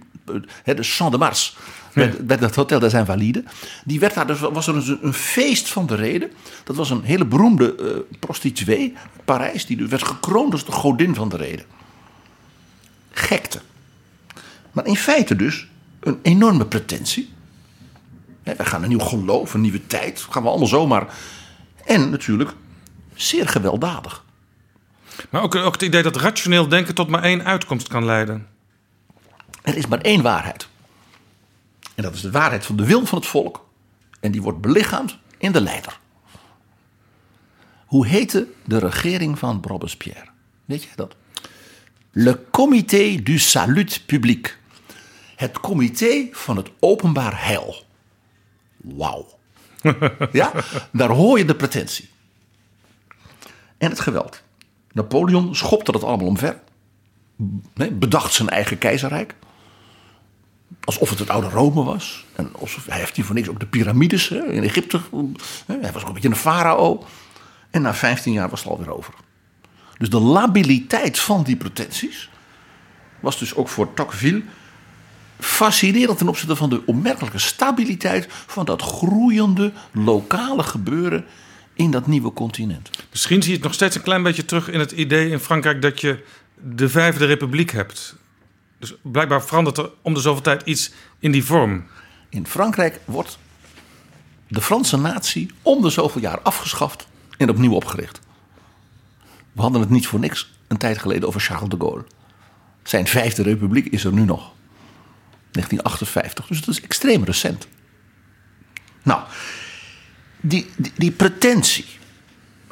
[0.63, 1.57] de Champ de Mars,
[1.93, 3.43] bij, bij dat hotel daar zijn valide.
[3.85, 6.31] Die werd daar, dus was er een, een, feest van de reden.
[6.63, 8.93] Dat was een hele beroemde uh, prostituee,
[9.25, 11.65] Parijs, die werd gekroond als de godin van de reden.
[13.11, 13.61] Gekte.
[14.71, 15.67] Maar in feite dus
[15.99, 17.29] een enorme pretentie.
[18.43, 20.27] wij gaan een nieuw geloof, een nieuwe tijd.
[20.29, 21.13] gaan we allemaal zomaar.
[21.85, 22.53] En natuurlijk
[23.21, 24.25] zeer gewelddadig.
[25.29, 28.47] Maar ook, ook het idee dat rationeel denken tot maar één uitkomst kan leiden.
[29.61, 30.67] Er is maar één waarheid.
[31.95, 33.67] En dat is de waarheid van de wil van het volk.
[34.19, 35.99] En die wordt belichaamd in de leider.
[37.85, 40.27] Hoe heette de regering van Robespierre?
[40.65, 41.15] Weet je dat?
[42.11, 44.57] Le Comité du Salut Public.
[45.35, 47.85] Het comité van het openbaar heil.
[48.77, 49.39] Wauw.
[50.31, 50.51] ja,
[50.91, 52.09] daar hoor je de pretentie
[53.79, 54.41] en het geweld.
[54.91, 56.59] Napoleon schopte dat allemaal omver.
[57.91, 59.35] Bedacht zijn eigen keizerrijk.
[60.83, 62.25] Alsof het het oude Rome was.
[62.35, 64.99] En alsof, hij heeft hier voor niks ook de piramides in Egypte.
[65.65, 67.05] Hij was ook een beetje een farao.
[67.69, 69.13] En na 15 jaar was het alweer over.
[69.97, 72.29] Dus de labiliteit van die pretenties
[73.19, 74.43] was dus ook voor Tocqueville
[75.39, 81.25] fascinerend ten opzichte van de opmerkelijke stabiliteit van dat groeiende lokale gebeuren
[81.79, 82.89] in dat nieuwe continent.
[83.09, 85.81] Misschien zie je het nog steeds een klein beetje terug in het idee in Frankrijk
[85.81, 86.23] dat je
[86.55, 88.15] de Vijfde Republiek hebt.
[88.79, 91.85] Dus blijkbaar verandert er om de zoveel tijd iets in die vorm.
[92.29, 93.37] In Frankrijk wordt
[94.47, 97.07] de Franse natie om de zoveel jaar afgeschaft
[97.37, 98.19] en opnieuw opgericht.
[99.51, 102.05] We hadden het niet voor niks een tijd geleden over Charles de Gaulle.
[102.83, 104.51] Zijn vijfde republiek is er nu nog.
[105.51, 107.67] 1958, dus dat is extreem recent.
[109.03, 109.21] Nou,
[110.41, 111.85] die, die, die pretentie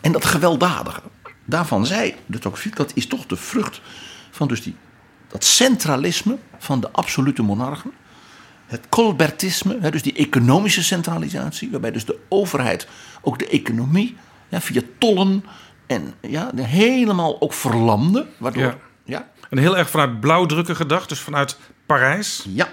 [0.01, 1.01] en dat gewelddadige,
[1.45, 3.81] daarvan zei de Tocqueville, dat is toch de vrucht
[4.31, 4.75] van dus die,
[5.27, 7.91] dat centralisme van de absolute monarchen.
[8.65, 12.87] Het colbertisme, dus die economische centralisatie, waarbij dus de overheid
[13.21, 15.43] ook de economie ja, via tollen
[15.85, 18.27] en ja, helemaal ook verlamde.
[18.37, 18.77] Waardoor, Ja.
[19.03, 22.45] ja, En heel erg vanuit blauwdrukken gedacht, dus vanuit Parijs.
[22.49, 22.67] Ja.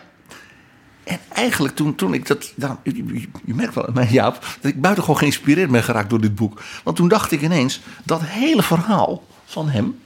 [1.04, 2.52] En eigenlijk toen, toen ik dat.
[2.56, 6.34] Nou, je, merkt wel, aan mij, Jaap, dat ik buitengewoon geïnspireerd ben geraakt door dit
[6.34, 6.62] boek.
[6.84, 9.98] Want toen dacht ik ineens: dat hele verhaal van hem.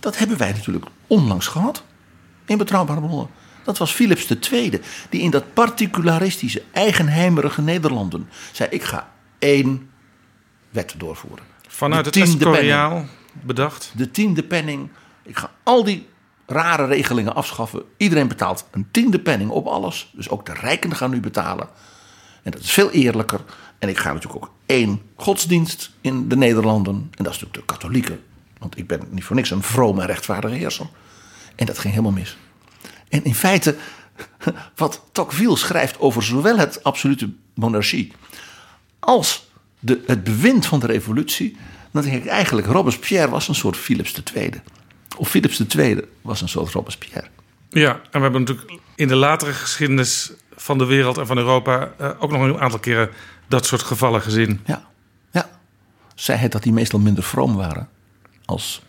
[0.00, 1.82] dat hebben wij natuurlijk onlangs gehad.
[2.46, 3.28] In betrouwbare bronnen.
[3.64, 4.80] Dat was Philips II,
[5.10, 9.90] die in dat particularistische, eigenheimerige Nederlanden zei: Ik ga één
[10.70, 11.44] wet doorvoeren.
[11.68, 13.92] Vanuit De het tiende Escoriaal bedacht.
[13.96, 14.88] de tiende penning.
[15.22, 16.06] Ik ga al die
[16.46, 17.82] rare regelingen afschaffen.
[17.96, 20.12] Iedereen betaalt een tiende penning op alles.
[20.12, 21.68] Dus ook de rijken gaan nu betalen.
[22.42, 23.40] En dat is veel eerlijker.
[23.78, 26.94] En ik ga natuurlijk ook één godsdienst in de Nederlanden.
[26.94, 28.20] En dat is natuurlijk de katholieken.
[28.58, 30.86] Want ik ben niet voor niks een vrome en rechtvaardige heerser.
[31.56, 32.36] En dat ging helemaal mis.
[33.08, 33.76] En in feite,
[34.76, 38.12] wat Tocqueville schrijft over zowel het absolute monarchie
[39.04, 41.56] als de, het bewind van de revolutie,
[41.90, 44.50] dan denk ik eigenlijk Robespierre was een soort Philips II.
[45.16, 47.28] Of Philips II was een soort Robespierre.
[47.68, 51.92] Ja, en we hebben natuurlijk in de latere geschiedenis van de wereld en van Europa
[51.98, 53.10] eh, ook nog een aantal keren
[53.46, 54.60] dat soort gevallen gezien.
[54.64, 54.86] Ja,
[55.30, 55.50] ja.
[56.14, 57.88] Zij het dat die meestal minder vroom waren
[58.44, 58.82] als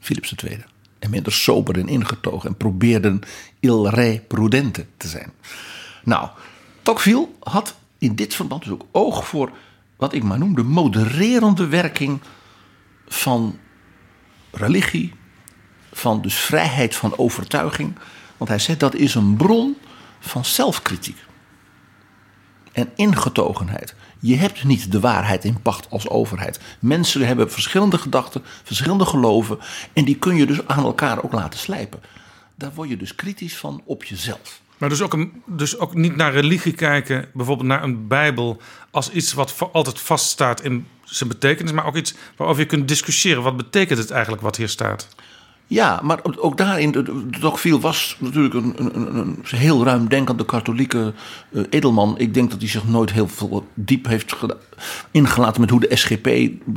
[0.00, 0.64] Philips II.
[0.98, 3.20] En minder sober en ingetogen en probeerden
[3.60, 5.32] il re prudente te zijn.
[6.04, 6.28] Nou,
[6.82, 9.50] Tocqueville had in dit verband dus ook oog voor
[9.96, 12.20] wat ik maar noem de modererende werking
[13.06, 13.58] van
[14.50, 15.12] religie,
[15.96, 17.94] van dus vrijheid van overtuiging.
[18.36, 19.76] Want hij zegt dat is een bron
[20.20, 21.16] van zelfkritiek
[22.72, 23.94] en ingetogenheid.
[24.20, 26.60] Je hebt niet de waarheid in pacht als overheid.
[26.78, 29.58] Mensen hebben verschillende gedachten, verschillende geloven.
[29.92, 32.00] En die kun je dus aan elkaar ook laten slijpen.
[32.54, 34.60] Daar word je dus kritisch van op jezelf.
[34.78, 39.10] Maar dus ook, een, dus ook niet naar religie kijken, bijvoorbeeld naar een Bijbel, als
[39.10, 43.42] iets wat altijd vaststaat in zijn betekenis, maar ook iets waarover je kunt discussiëren.
[43.42, 45.08] Wat betekent het eigenlijk wat hier staat?
[45.68, 46.92] Ja, maar ook daarin,
[47.40, 51.12] Tocqueville was natuurlijk een, een, een, heel ruimdenkende katholieke
[51.52, 52.18] eh, edelman.
[52.18, 54.36] Ik denk dat hij zich nooit heel veel diep heeft
[55.10, 56.28] ingelaten met hoe de SGP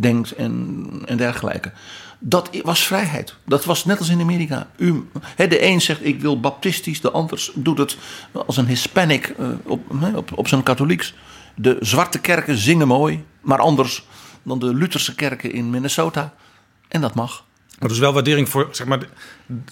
[0.01, 1.71] denkt en, en dergelijke.
[2.19, 3.35] Dat was vrijheid.
[3.45, 4.67] Dat was net als in Amerika.
[4.77, 7.97] U, de een zegt ik wil baptistisch, de ander doet het
[8.45, 9.81] als een Hispanic eh, op,
[10.15, 11.13] op, op zijn katholieks.
[11.55, 14.05] De zwarte kerken zingen mooi, maar anders
[14.43, 16.33] dan de Lutherse kerken in Minnesota.
[16.87, 17.47] En dat mag.
[17.80, 19.07] Maar dus wel waardering voor zeg maar,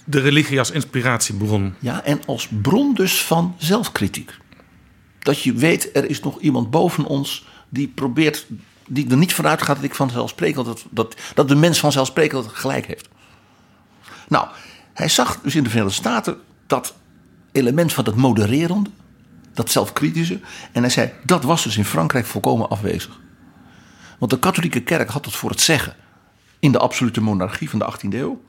[0.06, 1.76] de, religie als inspiratiebron.
[1.80, 4.38] Ja, en als bron dus van zelfkritiek.
[5.20, 8.46] Dat je weet, er is nog iemand boven ons die probeert,
[8.88, 12.86] die er niet vanuit gaat dat ik vanzelfsprekend, dat, dat, dat de mens vanzelfsprekend gelijk
[12.86, 13.08] heeft.
[14.28, 14.48] Nou,
[14.94, 16.38] hij zag dus in de Verenigde Staten
[16.68, 16.94] dat
[17.52, 18.90] element van dat modererende,
[19.54, 20.40] dat zelfkritische.
[20.72, 23.20] En hij zei, dat was dus in Frankrijk volkomen afwezig.
[24.20, 25.96] Want de katholieke kerk had het voor het zeggen
[26.68, 28.42] in de absolute monarchie van de 18e eeuw.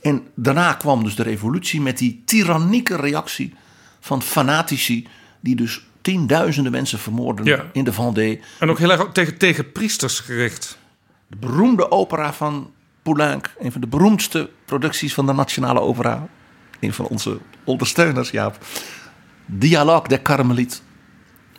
[0.00, 3.54] En daarna kwam dus de revolutie met die tyrannieke reactie
[4.00, 5.06] van fanatici
[5.40, 7.64] die dus tienduizenden mensen vermoorden Ja.
[7.72, 8.40] in de Vendée.
[8.58, 10.78] En ook heel erg tegen, tegen priesters gericht.
[11.26, 12.70] De beroemde opera van
[13.02, 16.28] Poulenc, een van de beroemdste producties van de Nationale Opera.
[16.80, 18.58] Een van onze ondersteuners, Jaap.
[19.46, 20.82] Dialogue der Carmeliet.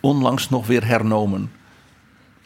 [0.01, 1.51] Onlangs nog weer hernomen.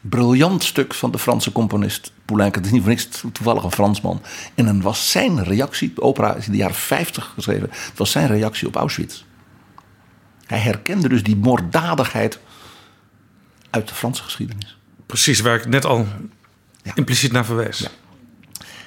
[0.02, 2.56] Briljant stuk van de Franse componist Poulenc.
[2.56, 4.22] Het is niet voor niks toevallig een Fransman.
[4.56, 7.70] En dan was zijn reactie, de opera is in de jaren 50 geschreven.
[7.72, 9.24] Het was zijn reactie op Auschwitz.
[10.46, 12.40] Hij herkende dus die moorddadigheid
[13.70, 14.78] uit de Franse geschiedenis.
[15.06, 16.08] Precies, waar ik net al
[16.84, 16.92] Ja.
[16.96, 17.90] impliciet naar verwees.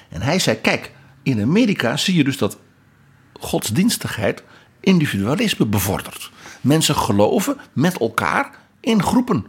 [0.09, 0.91] En hij zei: Kijk,
[1.23, 2.57] in Amerika zie je dus dat
[3.39, 4.43] godsdienstigheid
[4.79, 6.31] individualisme bevordert.
[6.61, 9.45] Mensen geloven met elkaar in groepen.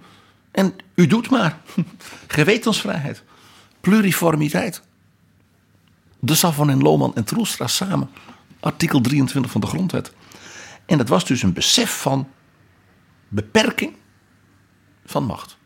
[0.54, 1.60] En u doet maar.
[2.26, 3.22] Gewetensvrijheid,
[3.80, 4.82] pluriformiteit.
[6.20, 8.10] De Savon en Lohman en Troelstra samen.
[8.60, 10.12] Artikel 23 van de Grondwet.
[10.86, 12.28] En dat was dus een besef van
[13.28, 13.92] beperking
[15.04, 15.56] van macht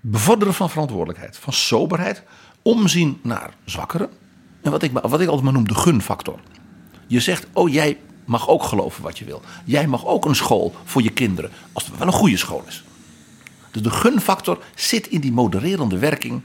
[0.00, 2.22] bevorderen van verantwoordelijkheid, van soberheid,
[2.62, 4.10] omzien naar zwakkeren.
[4.62, 6.38] En wat ik, wat ik altijd maar noem de gunfactor.
[7.06, 9.42] Je zegt, oh jij mag ook geloven wat je wil.
[9.64, 12.84] Jij mag ook een school voor je kinderen, als het wel een goede school is.
[13.82, 16.40] Dus de gunfactor zit in die modererende werking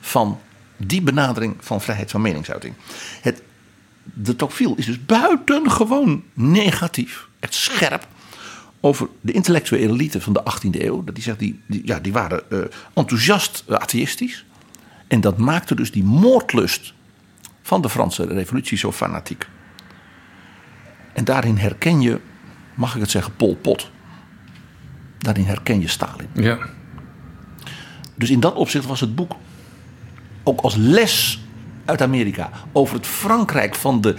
[0.00, 0.40] van
[0.76, 2.74] die benadering van vrijheid van meningsuiting.
[3.20, 3.42] Het,
[4.02, 8.06] de Tocqueville is dus buitengewoon negatief, echt scherp,
[8.80, 11.04] over de intellectuele elite van de 18e eeuw.
[11.04, 12.64] Dat die zegt, die, ja, die waren uh,
[12.94, 14.44] enthousiast atheïstisch.
[15.06, 16.94] En dat maakte dus die moordlust
[17.62, 19.48] van de Franse revolutie zo fanatiek.
[21.12, 22.20] En daarin herken je,
[22.74, 23.90] mag ik het zeggen, Pol Pot.
[25.18, 26.28] Daarin herken je Stalin.
[26.32, 26.58] Ja.
[28.14, 29.32] Dus in dat opzicht was het boek
[30.42, 31.40] ook als les
[31.84, 34.14] uit Amerika over het Frankrijk van de,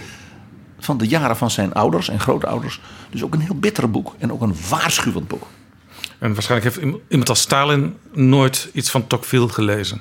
[0.78, 2.80] van de jaren van zijn ouders en grootouders.
[3.10, 5.46] Dus ook een heel bitter boek en ook een waarschuwend boek.
[6.18, 10.00] En waarschijnlijk heeft iemand als Stalin nooit iets van Tocqueville gelezen.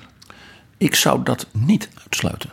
[0.78, 2.50] Ik zou dat niet uitsluiten.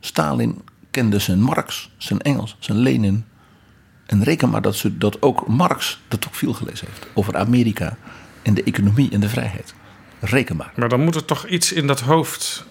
[0.00, 3.24] Stalin kende zijn Marx, zijn Engels, zijn Lenin.
[4.06, 7.06] En reken maar dat, ze, dat ook Marx de Tocqueville gelezen heeft.
[7.14, 7.96] Over Amerika
[8.42, 9.74] en de economie en de vrijheid.
[10.20, 10.72] Reken maar.
[10.76, 12.66] Maar dan moet er toch iets in dat hoofd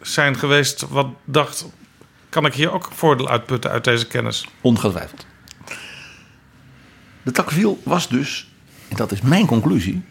[0.00, 1.66] zijn geweest wat dacht...
[2.28, 4.48] kan ik hier ook voordeel uitputten uit deze kennis?
[4.60, 5.26] Ongetwijfeld.
[7.22, 8.50] De Tocqueville was dus,
[8.88, 10.02] en dat is mijn conclusie...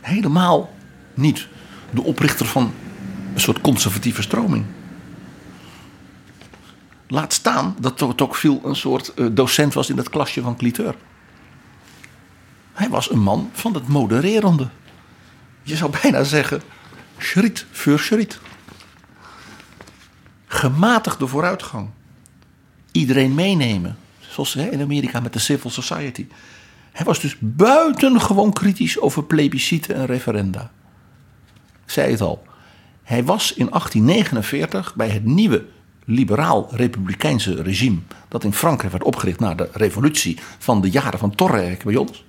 [0.00, 0.74] helemaal
[1.14, 1.48] niet
[1.90, 2.72] de oprichter van
[3.34, 4.64] een soort conservatieve stroming.
[7.08, 10.94] Laat staan dat Tocqueville een soort eh, docent was in het klasje van Cliteur.
[12.72, 14.68] Hij was een man van het modererende.
[15.62, 16.62] Je zou bijna zeggen,
[17.18, 18.40] schriet voor schriet.
[20.46, 21.88] Gematigde vooruitgang.
[22.92, 23.96] Iedereen meenemen.
[24.18, 26.26] Zoals in Amerika met de civil society.
[26.92, 30.70] Hij was dus buitengewoon kritisch over plebisciten en referenda.
[31.84, 32.46] Ik zei het al.
[33.02, 35.64] Hij was in 1849 bij het nieuwe
[36.04, 37.98] liberaal-republikeinse regime.
[38.28, 42.24] dat in Frankrijk werd opgericht na de revolutie van de jaren van Torre bij ons.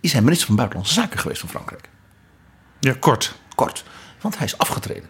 [0.00, 1.88] is hij minister van Buitenlandse Zaken geweest van Frankrijk.
[2.80, 3.34] Ja, kort.
[3.54, 3.84] Kort,
[4.20, 5.08] want hij is afgetreden.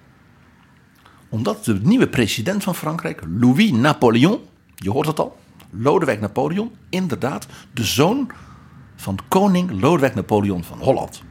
[1.29, 4.41] Omdat de nieuwe president van Frankrijk, Louis Napoleon,
[4.75, 5.39] je hoort het al,
[5.71, 8.31] Lodewijk Napoleon, inderdaad de zoon
[8.97, 11.23] van koning Lodewijk Napoleon van Holland.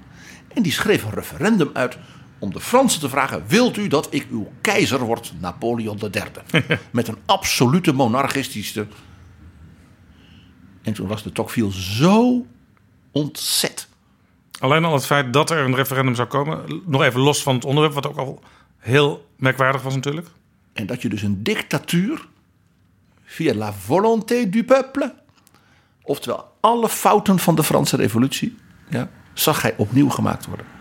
[0.47, 1.97] En die schreef een referendum uit
[2.45, 6.63] om de Fransen te vragen: wilt u dat ik uw keizer word, Napoleon III?
[6.91, 8.87] Met een absolute monarchistische.
[10.81, 12.45] En toen was de Tocqueville zo
[13.11, 13.87] ontzet.
[14.59, 17.65] Alleen al het feit dat er een referendum zou komen, nog even los van het
[17.65, 18.41] onderwerp, wat ook al
[18.77, 20.27] heel merkwaardig was natuurlijk.
[20.73, 22.27] En dat je dus een dictatuur
[23.23, 25.13] via la volonté du peuple,
[26.01, 28.57] oftewel alle fouten van de Franse revolutie,
[28.89, 30.74] ja, zag hij opnieuw gemaakt worden.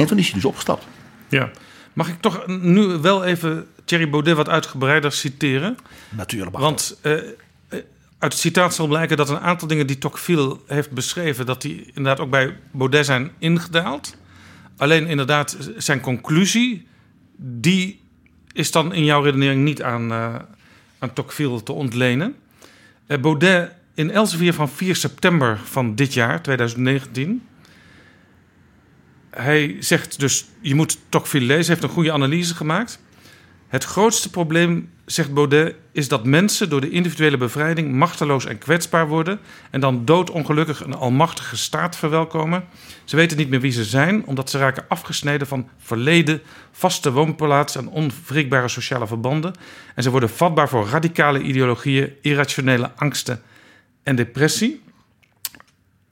[0.00, 0.86] En toen is hij dus opgestapt.
[1.28, 1.50] Ja.
[1.92, 5.76] Mag ik toch nu wel even Thierry Baudet wat uitgebreider citeren?
[6.08, 6.58] Natuurlijk.
[6.58, 7.12] Want uh,
[8.18, 11.86] uit het citaat zal blijken dat een aantal dingen die Tocqueville heeft beschreven, dat die
[11.86, 14.16] inderdaad ook bij Baudet zijn ingedaald.
[14.76, 16.86] Alleen inderdaad, zijn conclusie,
[17.36, 18.00] die
[18.52, 20.34] is dan in jouw redenering niet aan, uh,
[20.98, 22.36] aan Tocqueville te ontlenen.
[23.06, 27.42] Uh, Baudet in Elsevier van 4 september van dit jaar, 2019
[29.30, 33.00] hij zegt dus, je moet Tocqueville lezen, heeft een goede analyse gemaakt.
[33.68, 39.08] Het grootste probleem, zegt Baudet, is dat mensen door de individuele bevrijding machteloos en kwetsbaar
[39.08, 42.64] worden en dan doodongelukkig een almachtige staat verwelkomen.
[43.04, 47.76] Ze weten niet meer wie ze zijn, omdat ze raken afgesneden van verleden, vaste woonplaats
[47.76, 49.54] en onwrikbare sociale verbanden.
[49.94, 53.42] En ze worden vatbaar voor radicale ideologieën, irrationele angsten
[54.02, 54.82] en depressie.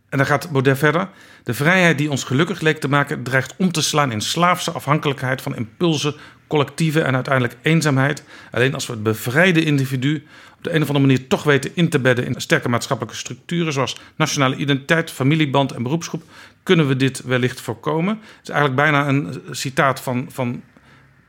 [0.09, 1.09] En dan gaat Baudet verder.
[1.49, 5.43] De vrijheid die ons gelukkig leek te maken, dreigt om te slaan in slaafse afhankelijkheid
[5.43, 6.15] van impulsen,
[6.47, 8.23] collectieve en uiteindelijk eenzaamheid.
[8.51, 10.27] Alleen als we het bevrijde individu
[10.57, 13.73] op de een of andere manier toch weten in te bedden in sterke maatschappelijke structuren,
[13.73, 16.23] zoals nationale identiteit, familieband en beroepsgroep,
[16.63, 18.15] kunnen we dit wellicht voorkomen.
[18.37, 20.63] Het is eigenlijk bijna een citaat van, van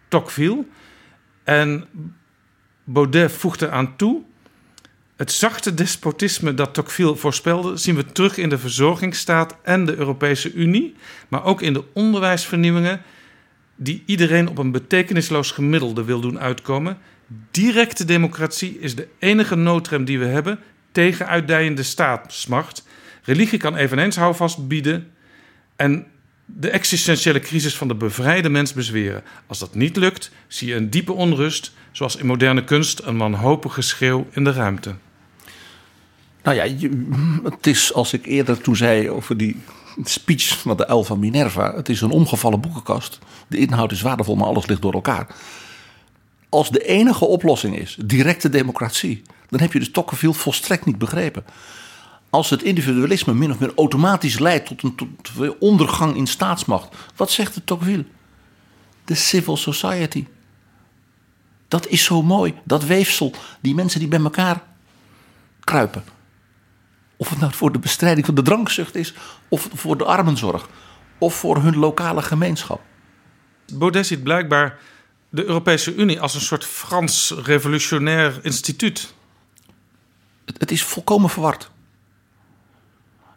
[0.08, 0.66] Tocqueville.
[1.44, 1.86] En
[2.84, 4.24] Baudet voegt er aan toe
[5.20, 10.54] het zachte despotisme dat Tocqueville voorspelde, zien we terug in de verzorgingsstaat en de Europese
[10.54, 10.96] Unie,
[11.28, 13.02] maar ook in de onderwijsvernieuwingen
[13.76, 16.98] die iedereen op een betekenisloos gemiddelde wil doen uitkomen.
[17.52, 20.60] Directe democratie is de enige noodrem die we hebben
[20.92, 22.88] tegen uitdijende staatsmacht.
[23.24, 25.12] Religie kan eveneens houvast bieden
[25.76, 26.06] en
[26.46, 29.24] de existentiële crisis van de bevrijde mens bezweren.
[29.48, 33.82] Als dat niet lukt, zie je een diepe onrust, zoals in moderne kunst een wanhopige
[33.82, 34.96] schreeuw in de ruimte.
[36.50, 36.90] Nou ja,
[37.44, 39.58] het is als ik eerder toen zei over die
[40.04, 41.76] speech van de uil van Minerva.
[41.76, 43.20] Het is een omgevallen boekenkast.
[43.48, 45.28] De inhoud is waardevol, maar alles ligt door elkaar.
[46.50, 51.46] Als de enige oplossing is directe democratie, dan heb je dus Tocqueville volstrekt niet begrepen.
[52.30, 57.56] als het individualisme min of meer automatisch leidt tot een, ondergang in staatsmacht, wat zegt
[57.56, 58.06] het Tocqueville?
[59.06, 60.26] De civil society.
[61.68, 64.64] Dat is zo mooi, dat weefsel, die mensen die bij elkaar
[65.60, 66.18] kruipen.
[67.20, 69.14] Of het nou voor de bestrijding van de drankzucht is,
[69.48, 70.70] of voor de armenzorg,
[71.18, 72.82] of voor hun lokale gemeenschap.
[73.74, 74.80] Baudet ziet blijkbaar
[75.30, 79.14] de Europese Unie als een soort Frans revolutionair instituut.
[80.46, 81.72] Het, het is volkomen verward.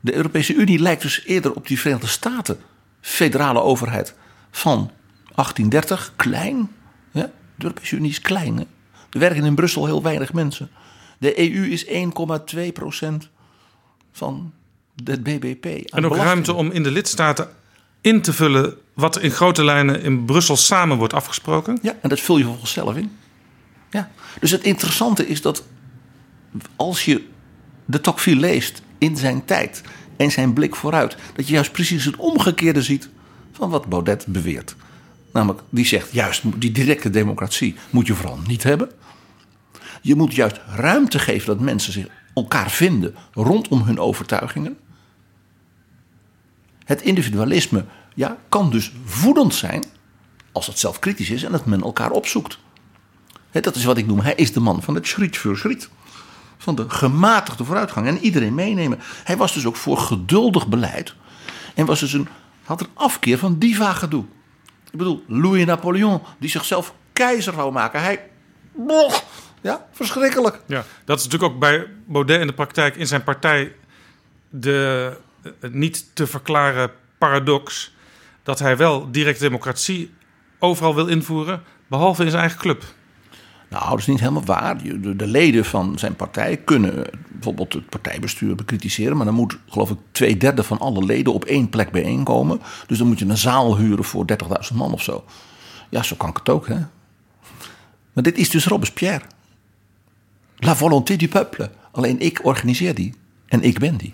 [0.01, 2.61] De Europese Unie lijkt dus eerder op die Verenigde Staten,
[3.01, 4.15] federale overheid
[4.51, 4.91] van
[5.35, 6.71] 1830, klein.
[7.11, 7.31] Ja?
[7.55, 8.57] De Europese Unie is klein.
[8.57, 8.65] Hè?
[9.11, 10.71] Er werken in Brussel heel weinig mensen.
[11.19, 11.93] De EU is 1,2
[12.73, 13.31] procent
[14.13, 14.53] van
[15.05, 15.65] het BBP.
[15.65, 17.49] En ook ruimte om in de lidstaten
[18.01, 21.79] in te vullen wat in grote lijnen in Brussel samen wordt afgesproken.
[21.83, 23.11] Ja, en dat vul je volgens zelf in.
[23.91, 24.11] Ja.
[24.41, 25.65] Dus het interessante is dat
[26.77, 27.27] als je
[27.85, 29.83] de Tocqueville leest in zijn tijd
[30.17, 33.09] en zijn blik vooruit, dat je juist precies het omgekeerde ziet
[33.53, 34.77] van wat Baudet beweert.
[35.33, 38.91] Namelijk, die zegt juist die directe democratie moet je vooral niet hebben.
[40.03, 44.79] Je moet juist ruimte geven dat mensen zich elkaar vinden rondom hun overtuigingen.
[46.85, 49.85] Het individualisme ja, kan dus voedend zijn
[50.53, 52.59] als het zelf kritisch is en dat men elkaar opzoekt.
[53.51, 55.89] Dat is wat ik noem, hij is de man van het schriet voor schriet.
[56.59, 58.99] Van de gematigde vooruitgang en iedereen meenemen.
[59.25, 61.15] Hij was dus ook voor geduldig beleid
[61.75, 62.29] en was dus een,
[62.65, 64.25] had een afkeer van diva gedoe.
[64.91, 68.03] Ik bedoel, Louis Napoleon, die zichzelf keizer wou maken.
[68.03, 68.31] Hij,
[69.63, 70.61] ja, verschrikkelijk.
[70.67, 73.75] Ja, dat is natuurlijk ook bij Baudet in de praktijk in zijn partij
[74.51, 77.95] de eh, niet te verklaren paradox
[78.43, 80.15] dat hij wel directe democratie
[80.59, 82.85] overal wil invoeren, behalve in zijn eigen club.
[83.69, 84.83] Nou, dat is niet helemaal waar.
[85.17, 89.17] De leden van zijn partij kunnen bijvoorbeeld het partijbestuur bekritiseren.
[89.17, 92.61] Maar dan moet, geloof ik, twee derde van alle leden op één plek bijeenkomen.
[92.87, 94.25] Dus dan moet je een zaal huren voor
[94.71, 95.25] 30.000 man of zo.
[95.89, 96.79] Ja, zo kan ik het ook, hè.
[98.13, 99.25] Maar dit is dus Robespierre.
[100.65, 101.71] La volonté du peuple.
[101.91, 103.15] Alleen ik organiseer die.
[103.47, 104.13] En ik ben die.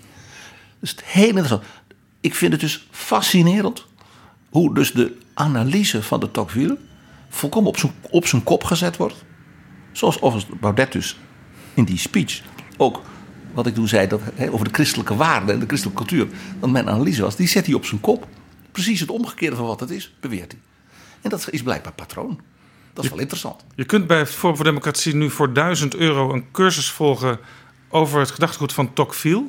[0.81, 1.63] Dus het heel interessant.
[2.21, 3.87] Ik vind het dus fascinerend
[4.51, 6.79] hoe dus de analyse van de Tocqueville
[7.29, 9.25] volkomen op zijn, op zijn kop gezet wordt.
[9.93, 11.17] Zoals overigens Baudet dus
[11.75, 12.43] in die speech
[12.77, 13.03] ook,
[13.53, 14.21] wat ik toen zei dat,
[14.51, 16.29] over de christelijke waarden en de christelijke cultuur,
[16.61, 18.27] dat mijn analyse was, die zet hij op zijn kop.
[18.73, 20.61] Precies het omgekeerde van wat het is, beweert hij.
[21.21, 22.41] En dat is blijkbaar patroon.
[22.99, 23.65] Dat is wel interessant.
[23.75, 27.39] Je kunt bij Forum voor Democratie nu voor 1000 euro een cursus volgen
[27.89, 29.45] over het gedachtegoed van Tocqueville.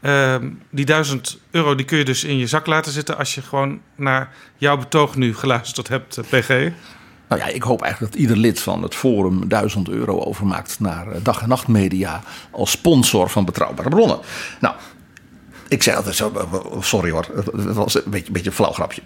[0.00, 3.42] Ehm, die 1000 euro die kun je dus in je zak laten zitten als je
[3.42, 6.48] gewoon naar jouw betoog nu geluisterd hebt, eh, PG.
[7.28, 11.10] Nou ja, ik hoop eigenlijk dat ieder lid van het Forum 1000 euro overmaakt naar
[11.10, 14.18] eh, dag en nacht media als sponsor van betrouwbare bronnen.
[14.60, 14.74] Nou,
[15.68, 18.72] ik zei altijd zo, eh, sorry hoor, het was een beetje, een beetje een flauw
[18.72, 19.02] grapje.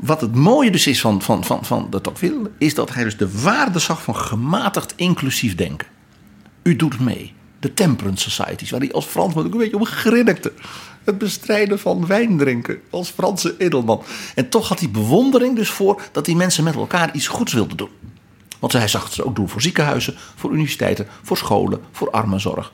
[0.00, 3.16] Wat het mooie dus is van, van, van, van de Tocqueville, is dat hij dus
[3.16, 5.86] de waarde zag van gematigd inclusief denken.
[6.62, 7.32] U doet mee.
[7.58, 10.52] De temperance societies, waar hij als Fransman ook een beetje om grinnikte.
[11.04, 14.02] Het bestrijden van wijn drinken als Franse edelman.
[14.34, 17.76] En toch had hij bewondering dus voor dat die mensen met elkaar iets goeds wilden
[17.76, 17.90] doen.
[18.58, 22.72] Want hij zag het ook doen voor ziekenhuizen, voor universiteiten, voor scholen, voor armenzorg.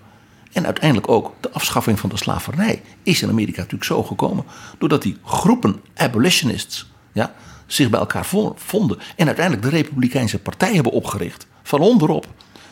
[0.52, 4.44] En uiteindelijk ook de afschaffing van de slavernij is in Amerika natuurlijk zo gekomen.
[4.78, 6.86] Doordat die groepen abolitionists
[7.16, 7.34] ja,
[7.66, 8.98] zich bij elkaar vo- vonden.
[9.16, 11.46] En uiteindelijk de Republikeinse Partij hebben opgericht.
[11.62, 12.26] Van onderop.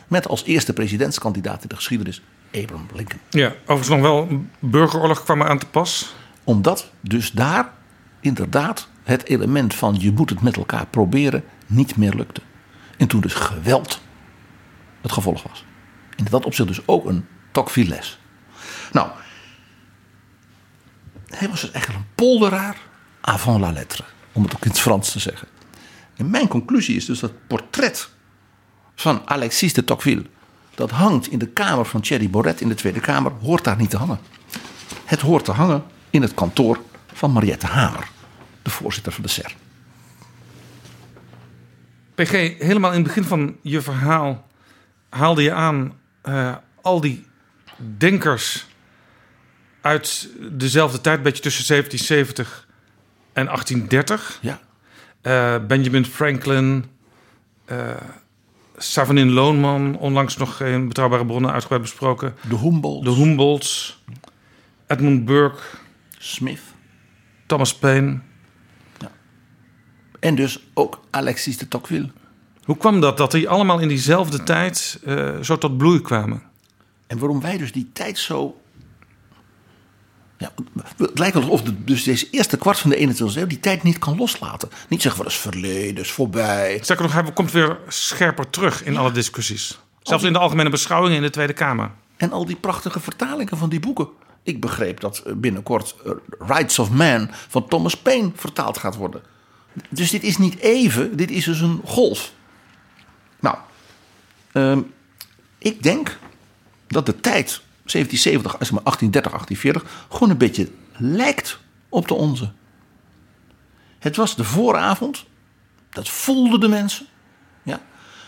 [0.08, 2.22] Met als eerste presidentskandidaat in de geschiedenis
[2.54, 3.20] Abraham Lincoln.
[3.30, 6.14] Ja, overigens nog wel een burgeroorlog kwam er aan te pas.
[6.44, 7.72] Omdat dus daar
[8.20, 12.40] inderdaad het element van je moet het met elkaar proberen niet meer lukte.
[12.96, 14.00] En toen dus geweld
[15.00, 15.64] het gevolg was.
[16.16, 18.18] In dat opzicht dus ook een Tocqueville-les.
[18.92, 19.08] Nou,
[21.26, 22.76] hij was dus eigenlijk een polderaar
[23.20, 24.04] avant la lettre.
[24.34, 25.48] Om het ook in het Frans te zeggen.
[26.16, 28.08] En mijn conclusie is dus dat het portret
[28.94, 30.26] van Alexis de Tocqueville...
[30.74, 33.32] dat hangt in de kamer van Thierry Baudet in de Tweede Kamer...
[33.32, 34.18] hoort daar niet te hangen.
[35.04, 36.80] Het hoort te hangen in het kantoor
[37.12, 38.08] van Mariette Hamer,
[38.62, 39.54] de voorzitter van de SER.
[42.14, 44.46] PG, helemaal in het begin van je verhaal
[45.08, 47.26] haalde je aan eh, al die
[47.98, 48.66] denkers
[49.80, 52.63] uit dezelfde tijd, een beetje tussen 1770
[53.34, 54.38] en 1830.
[54.42, 54.60] Ja,
[55.20, 56.84] Eh, Benjamin Franklin,
[57.64, 57.90] eh
[58.76, 62.34] Savanine Loonman, onlangs nog in Betrouwbare Bronnen uitgebreid besproken.
[62.48, 64.02] de Humboldt, De Humboldts,
[64.86, 65.58] Edmund Burke,
[66.18, 66.60] Smith
[67.46, 68.18] Thomas Paine.
[70.20, 72.10] en dus ook Alexis de Tocqueville.
[72.64, 76.42] Hoe kwam dat, dat die allemaal in diezelfde tijd eh, zo tot bloei kwamen?
[77.06, 78.60] En waarom wij dus die tijd zo
[80.44, 80.52] Ja,
[80.96, 83.98] het lijkt alsof de, dus deze eerste kwart van de 21e eeuw die tijd niet
[83.98, 84.68] kan loslaten.
[84.88, 86.78] Niet zeggen van dat is verleden, is voorbij.
[86.82, 89.78] Sterker nog, hij komt weer scherper terug in alle discussies.
[90.02, 91.90] Zelfs in de algemene beschouwingen in de Tweede Kamer.
[92.16, 94.08] En al die prachtige vertalingen van die boeken.
[94.42, 99.22] Ik begreep dat binnenkort eh, Rights of Man van Thomas Paine vertaald gaat worden.
[99.88, 102.32] Dus dit is niet even, dit is dus een golf.
[103.40, 103.56] Nou,
[104.52, 104.80] ehm,
[105.58, 106.18] ik denk
[106.86, 111.58] dat de tijd 1770, 1830, 1840 gewoon een beetje lijkt
[111.88, 112.52] op de onze.
[113.98, 115.24] Het was de vooravond,
[115.90, 117.06] dat voelden de mensen,
[117.62, 117.80] ja,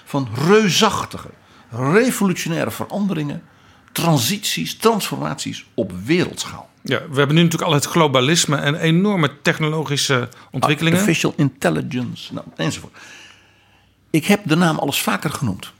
[0.05, 1.29] van reusachtige,
[1.71, 3.43] revolutionaire veranderingen,
[3.93, 6.71] transities, transformaties op wereldschaal.
[6.83, 10.99] Ja, we hebben nu natuurlijk al het globalisme en enorme technologische ontwikkelingen.
[10.99, 12.97] Artificial intelligence, nou, enzovoort.
[14.11, 15.73] Ik heb de naam alles vaker genoemd.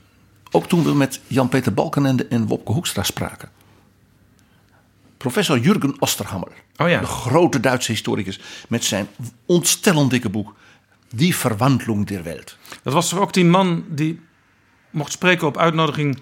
[0.51, 3.49] Ook toen we met Jan-Peter Balkenende en Wopke Hoekstra spraken.
[5.17, 6.99] Professor Jürgen Osterhammer, oh ja.
[6.99, 9.07] de grote Duitse historicus, met zijn
[9.45, 10.55] ontstellend dikke boek
[11.09, 12.57] Die Verwandlung der Welt.
[12.83, 14.19] Dat was toch ook die man die
[14.89, 16.21] mocht spreken op uitnodiging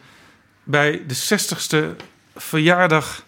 [0.63, 2.03] bij de 60ste
[2.35, 3.23] verjaardag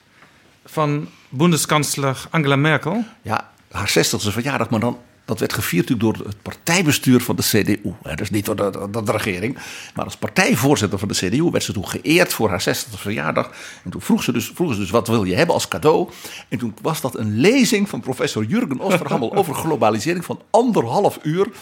[0.66, 3.06] van Bundeskanzler Angela Merkel?
[3.22, 7.94] Ja, haar 60ste verjaardag, maar dan dat werd gevierd door het partijbestuur van de CDU.
[8.16, 9.58] Dus niet door de, de, de, regering.
[9.96, 13.52] Maar als partijvoorzitter van de CDU werd ze toen geëerd voor haar 60e verjaardag.
[13.84, 16.10] En toen vroeg ze, dus, vroeg ze dus wat wil je hebben als cadeau.
[16.50, 21.48] En toen was dat een lezing van professor Jurgen Osterhammel over globalisering van anderhalf uur.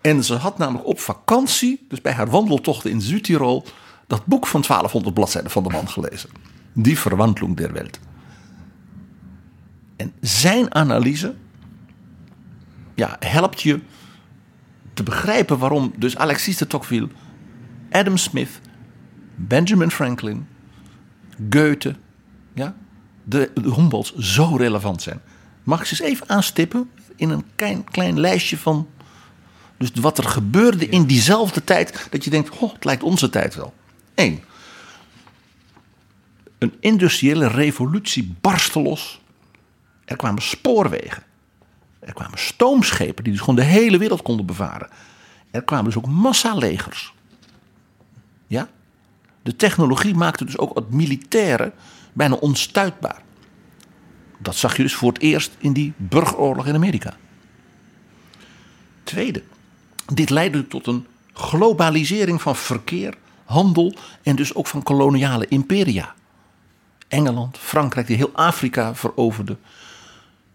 [0.00, 3.64] En ze had namelijk op vakantie, dus bij haar wandeltochten in Zuid-Tirol,
[4.06, 6.30] dat boek van 1200 bladzijden van de man gelezen.
[6.72, 7.98] Die Verwandlung der Welt.
[9.96, 11.34] En zijn analyse
[12.94, 13.80] ja, helpt je
[14.94, 17.08] te begrijpen waarom dus Alexis de Tocqueville,
[17.90, 18.60] Adam Smith,
[19.34, 20.46] Benjamin Franklin,
[21.50, 21.94] Goethe,
[22.54, 22.74] ja,
[23.24, 25.20] de, Humboldts zo relevant zijn.
[25.62, 28.88] Mag ik ze eens even aanstippen in een klein, klein lijstje van
[29.82, 33.54] dus wat er gebeurde in diezelfde tijd dat je denkt, oh, het lijkt onze tijd
[33.54, 33.74] wel.
[34.14, 34.42] Eén.
[36.58, 39.20] Een industriële revolutie barstte los.
[40.04, 41.22] Er kwamen spoorwegen.
[42.04, 44.88] Er kwamen stoomschepen die dus gewoon de hele wereld konden bevaren.
[45.50, 47.14] Er kwamen dus ook massalegers.
[48.46, 48.68] Ja?
[49.42, 51.72] De technologie maakte dus ook het militaire
[52.12, 53.22] bijna onstuitbaar.
[54.38, 57.16] Dat zag je dus voor het eerst in die burgeroorlog in Amerika.
[59.02, 59.42] Tweede,
[60.14, 66.14] dit leidde tot een globalisering van verkeer, handel en dus ook van koloniale imperia.
[67.08, 69.56] Engeland, Frankrijk, die heel Afrika veroverde.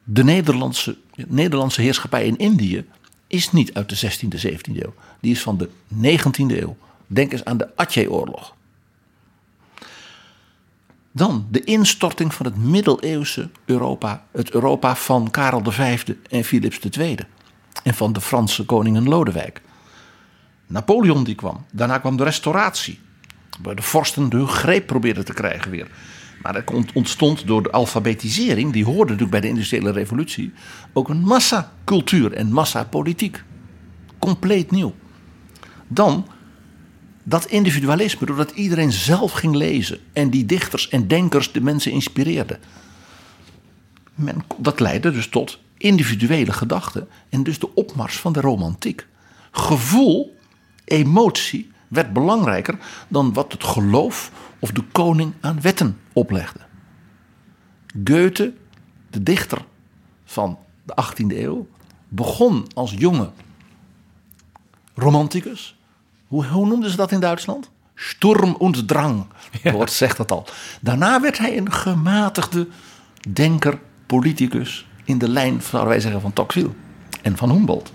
[0.10, 0.98] De Nederlandse,
[1.28, 2.86] Nederlandse heerschappij in Indië
[3.28, 4.94] is niet uit de 16e, 17e eeuw.
[5.20, 6.78] Die is van de 19e eeuw.
[7.08, 8.56] Denk eens aan de Aceh-oorlog.
[11.12, 14.26] Dan de instorting van het middeleeuwse Europa.
[14.32, 17.18] Het Europa van Karel V en Philips II.
[17.84, 19.62] En van de Franse koningen Lodewijk.
[20.68, 21.66] Napoleon die kwam.
[21.72, 23.00] Daarna kwam de restauratie.
[23.62, 25.88] Waar de vorsten hun greep probeerden te krijgen weer.
[26.42, 26.64] Maar er
[26.94, 30.54] ontstond door de alfabetisering, die hoorde natuurlijk bij de industriële revolutie,
[30.94, 33.44] ook een massacultuur en massapolitiek.
[34.20, 34.94] Compleet nieuw.
[35.88, 36.28] Dan
[37.24, 42.60] dat individualisme, doordat iedereen zelf ging lezen en die dichters en denkers de mensen inspireerden.
[44.58, 49.08] Dat leidde dus tot individuele gedachten en dus de opmars van de romantiek.
[49.52, 50.38] Gevoel,
[50.86, 52.78] emotie werd belangrijker
[53.08, 56.60] dan wat het geloof of de koning aan wetten oplegde.
[58.04, 58.54] Goethe,
[59.10, 59.66] de dichter
[60.26, 61.68] van de 18e eeuw,
[62.08, 63.30] begon als jonge
[64.96, 65.78] romanticus.
[66.28, 67.70] Hoe, hoe noemden ze dat in Duitsland?
[67.96, 69.26] Sturm und Drang,
[69.62, 70.46] het woord zegt dat al.
[70.82, 72.68] Daarna werd hij een gematigde
[73.30, 76.74] denker, politicus in de lijn, zouden wij zeggen, van Tocqueville
[77.22, 77.92] en van Humboldt.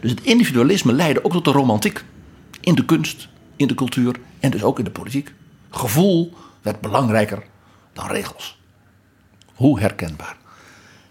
[0.00, 2.04] Dus het individualisme leidde ook tot de romantiek
[2.60, 5.32] in de kunst, in de cultuur en dus ook in de politiek.
[5.74, 7.42] Gevoel werd belangrijker
[7.92, 8.60] dan regels.
[9.54, 10.36] Hoe herkenbaar.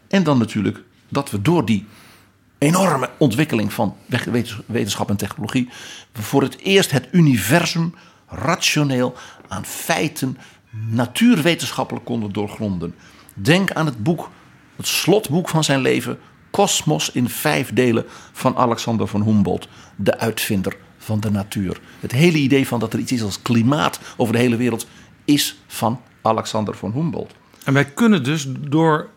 [0.07, 1.88] En dan natuurlijk dat we door die
[2.57, 3.95] enorme ontwikkeling van
[4.66, 5.70] wetenschap en technologie
[6.14, 7.95] voor het eerst het universum
[8.28, 9.16] rationeel
[9.47, 10.38] aan feiten
[10.70, 12.95] natuurwetenschappelijk konden doorgronden.
[13.34, 14.30] Denk aan het boek,
[14.76, 16.20] het slotboek van zijn leven,
[16.51, 21.80] Kosmos in vijf delen van Alexander van Humboldt, de uitvinder van de natuur.
[21.99, 24.88] Het hele idee van dat er iets is als klimaat over de hele wereld
[25.26, 27.34] is van Alexander von Humboldt.
[27.64, 29.10] En wij kunnen dus door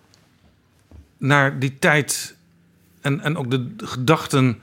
[1.18, 2.36] naar die tijd
[3.00, 4.58] en, en ook de gedachten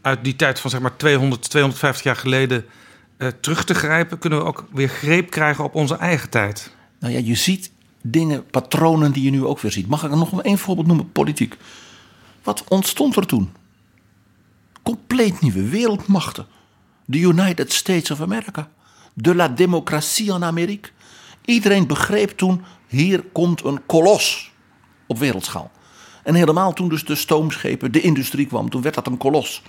[0.00, 2.64] uit die tijd van zeg maar 200, 250 jaar geleden
[3.16, 6.74] eh, terug te grijpen, kunnen we ook weer greep krijgen op onze eigen tijd.
[7.00, 7.70] Nou ja, je ziet
[8.02, 9.86] dingen, patronen die je nu ook weer ziet.
[9.86, 11.12] Mag ik er nog één voorbeeld noemen?
[11.12, 11.56] Politiek.
[12.42, 13.52] Wat ontstond er toen?
[14.82, 16.46] Compleet nieuwe wereldmachten.
[17.10, 18.68] De United States of America.
[19.14, 20.88] De la démocratie en Amerika.
[21.44, 24.50] Iedereen begreep toen, hier komt een kolos
[25.06, 25.70] op wereldschaal.
[26.22, 29.62] En helemaal toen dus de stoomschepen, de industrie kwam, toen werd dat een kolos.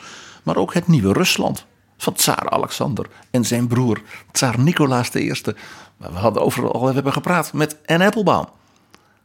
[0.44, 1.66] Maar ook het nieuwe Rusland
[1.98, 5.34] van tsaar Alexander en zijn broer, tsaar Nicolaas I.
[5.98, 8.46] We hadden overal al hebben gepraat met Anne Applebaum.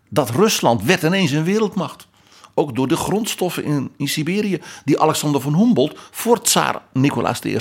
[0.09, 2.07] Dat Rusland werd ineens een wereldmacht.
[2.55, 7.59] Ook door de grondstoffen in, in Siberië die Alexander van Humboldt voor tsaar Nicolaas I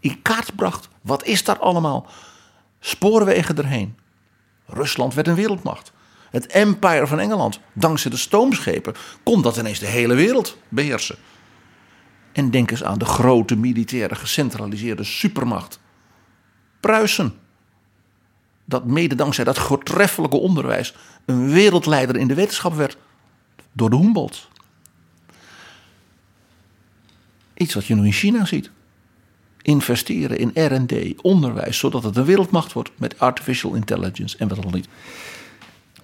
[0.00, 0.88] in kaart bracht.
[1.02, 2.06] Wat is daar allemaal?
[2.80, 3.98] Spoorwegen erheen.
[4.66, 5.92] Rusland werd een wereldmacht.
[6.30, 11.16] Het empire van Engeland, dankzij de stoomschepen, kon dat ineens de hele wereld beheersen.
[12.32, 15.80] En denk eens aan de grote militaire gecentraliseerde supermacht.
[16.80, 17.34] Pruisen.
[18.64, 20.94] Dat mede dankzij dat voortreffelijke onderwijs
[21.24, 22.96] een wereldleider in de wetenschap werd.
[23.72, 24.48] Door de Humboldt.
[27.54, 28.70] Iets wat je nu in China ziet.
[29.62, 34.70] Investeren in RD, onderwijs, zodat het een wereldmacht wordt met artificial intelligence en wat al
[34.70, 34.88] niet.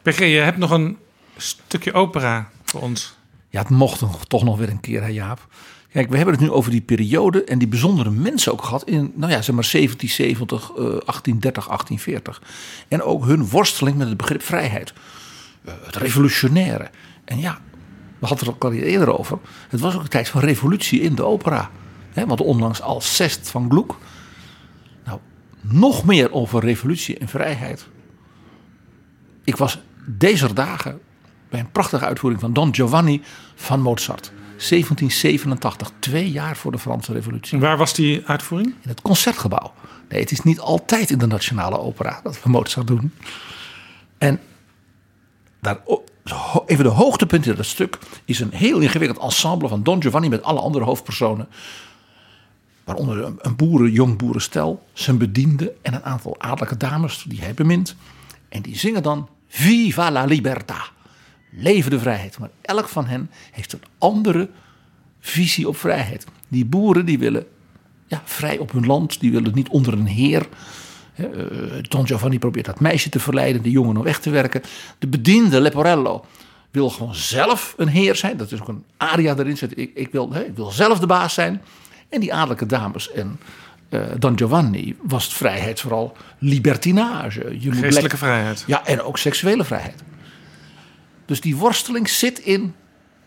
[0.02, 0.96] PG, je hebt nog een
[1.36, 3.16] stukje opera voor ons.
[3.50, 5.48] Ja, het mocht toch nog weer een keer, hè Jaap.
[5.92, 9.12] Kijk, we hebben het nu over die periode en die bijzondere mensen ook gehad in,
[9.14, 12.42] nou ja, zeg maar 1770, uh, 1830, 1840.
[12.88, 14.92] En ook hun worsteling met het begrip vrijheid.
[15.66, 16.90] Uh, het revolutionaire.
[17.24, 17.58] En ja,
[18.18, 19.38] we hadden het er al eerder over.
[19.68, 21.70] Het was ook een tijd van revolutie in de opera.
[22.16, 23.94] Hè, want onlangs als zest van Gluck.
[25.04, 25.18] Nou,
[25.60, 27.86] nog meer over revolutie en vrijheid.
[29.44, 31.00] Ik was deze dagen
[31.48, 33.22] bij een prachtige uitvoering van Don Giovanni
[33.54, 34.32] van Mozart.
[34.56, 37.58] 1787, twee jaar voor de Franse Revolutie.
[37.58, 38.74] Waar was die uitvoering?
[38.82, 39.72] In het concertgebouw.
[40.08, 43.12] Nee, het is niet altijd in de Nationale Opera dat we Mozart doen.
[44.18, 44.40] En
[45.60, 45.78] daar,
[46.66, 50.42] even de hoogtepunt in dat stuk is een heel ingewikkeld ensemble van Don Giovanni met
[50.42, 51.48] alle andere hoofdpersonen.
[52.86, 57.96] Waaronder een boeren, jong boerenstel, zijn bediende en een aantal adellijke dames die hij bemint.
[58.48, 60.94] En die zingen dan Viva la libertà
[61.50, 62.38] leven de vrijheid.
[62.38, 64.48] Maar elk van hen heeft een andere
[65.20, 66.26] visie op vrijheid.
[66.48, 67.46] Die boeren die willen
[68.06, 70.48] ja, vrij op hun land, die willen niet onder een heer.
[71.16, 71.26] Uh,
[71.88, 74.62] Don Giovanni probeert dat meisje te verleiden, de jongen om weg te werken.
[74.98, 76.24] De bediende Leporello
[76.70, 78.36] wil gewoon zelf een heer zijn.
[78.36, 79.78] Dat is ook een aria erin zit.
[79.78, 81.62] Ik, ik, wil, ik wil zelf de baas zijn.
[82.08, 83.40] En die adellijke dames en
[83.90, 87.56] uh, Don Giovanni was het vrijheid vooral libertinage.
[87.60, 88.64] Je Geestelijke vrijheid.
[88.66, 90.02] Ja, en ook seksuele vrijheid.
[91.24, 92.74] Dus die worsteling zit in,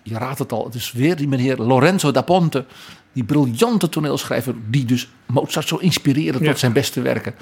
[0.04, 2.66] je raadt het al, het is weer die meneer Lorenzo da Ponte,
[3.14, 7.34] die briljante toneelschrijver, die dus Mozart zo inspireerde tot zijn beste werken.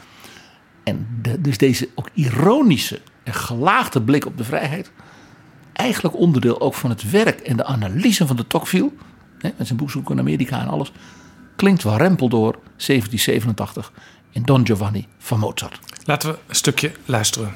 [0.84, 4.92] En de, dus deze ook ironische en gelaagde blik op de vrijheid,
[5.74, 8.92] eigenlijk onderdeel ook van het werk en de analyse van de Tocqueville,
[9.40, 10.92] hè, met zijn boekzoek in Amerika en alles,
[11.58, 13.92] klinkt wel rempel door 1787
[14.32, 15.80] in Don Giovanni van Mozart.
[16.06, 17.56] Laten we een stukje luisteren.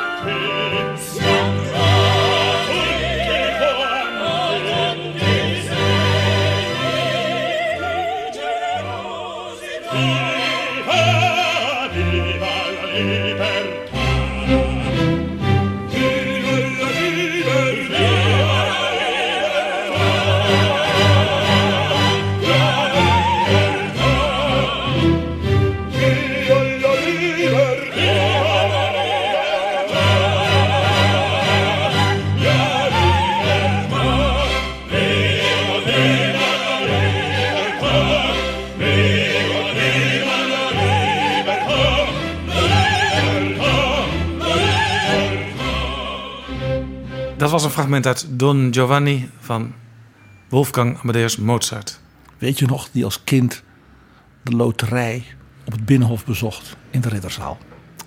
[0.00, 1.89] Quanti viva la
[47.50, 49.74] Dat was een fragment uit Don Giovanni van
[50.48, 52.00] Wolfgang Amadeus Mozart.
[52.38, 53.62] Weet je nog, die als kind
[54.42, 55.24] de loterij
[55.64, 57.58] op het Binnenhof bezocht in de Ridderzaal?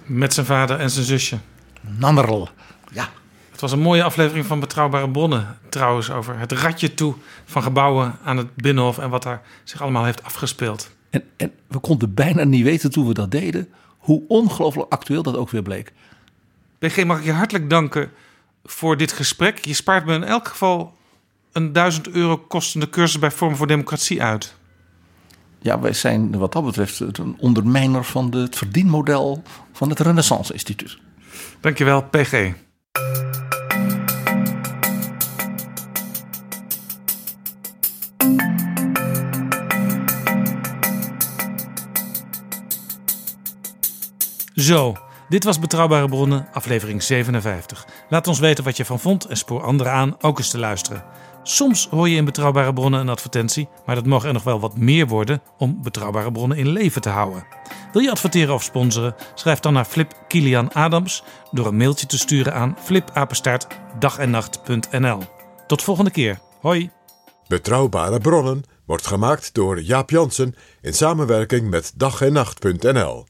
[0.06, 1.38] Met zijn vader en zijn zusje.
[1.82, 2.50] Nannerl,
[2.92, 3.10] ja.
[3.52, 7.16] Het was een mooie aflevering van Betrouwbare Bronnen trouwens over het ratje toe
[7.46, 10.92] van gebouwen aan het Binnenhof en wat daar zich allemaal heeft afgespeeld.
[11.10, 15.38] En, en we konden bijna niet weten toen we dat deden Hoe ongelooflijk actueel dat
[15.38, 15.94] ook weer bleek.
[16.80, 18.12] BG, mag ik je hartelijk danken
[18.64, 19.66] voor dit gesprek.
[19.66, 20.94] Je spaart me in elk geval
[21.52, 24.56] een duizend euro kostende cursus bij Vorm voor Democratie uit.
[25.60, 30.54] Ja, wij zijn wat dat betreft een ondermijner van de, het verdienmodel van het Renaissance
[30.54, 30.98] Instituut.
[31.60, 32.54] Dankjewel, PG.
[44.56, 44.96] Zo,
[45.30, 47.88] dit was Betrouwbare Bronnen, aflevering 57.
[48.10, 51.04] Laat ons weten wat je van vond en spoor anderen aan ook eens te luisteren.
[51.44, 54.78] Soms hoor je in Betrouwbare Bronnen een advertentie, maar dat mogen er nog wel wat
[54.78, 57.46] meer worden om Betrouwbare Bronnen in leven te houden.
[57.92, 59.16] Wil je adverteren of sponsoren?
[59.36, 65.20] Schrijf dan naar Flip Kilian Adams door een mailtje te sturen aan flipapenstaartdagennacht.nl.
[65.68, 66.40] Tot volgende keer.
[66.62, 66.92] Hoi!
[67.48, 73.26] Betrouwbare bronnen wordt gemaakt door Jaap Jansen in samenwerking met dag en nacht.nl.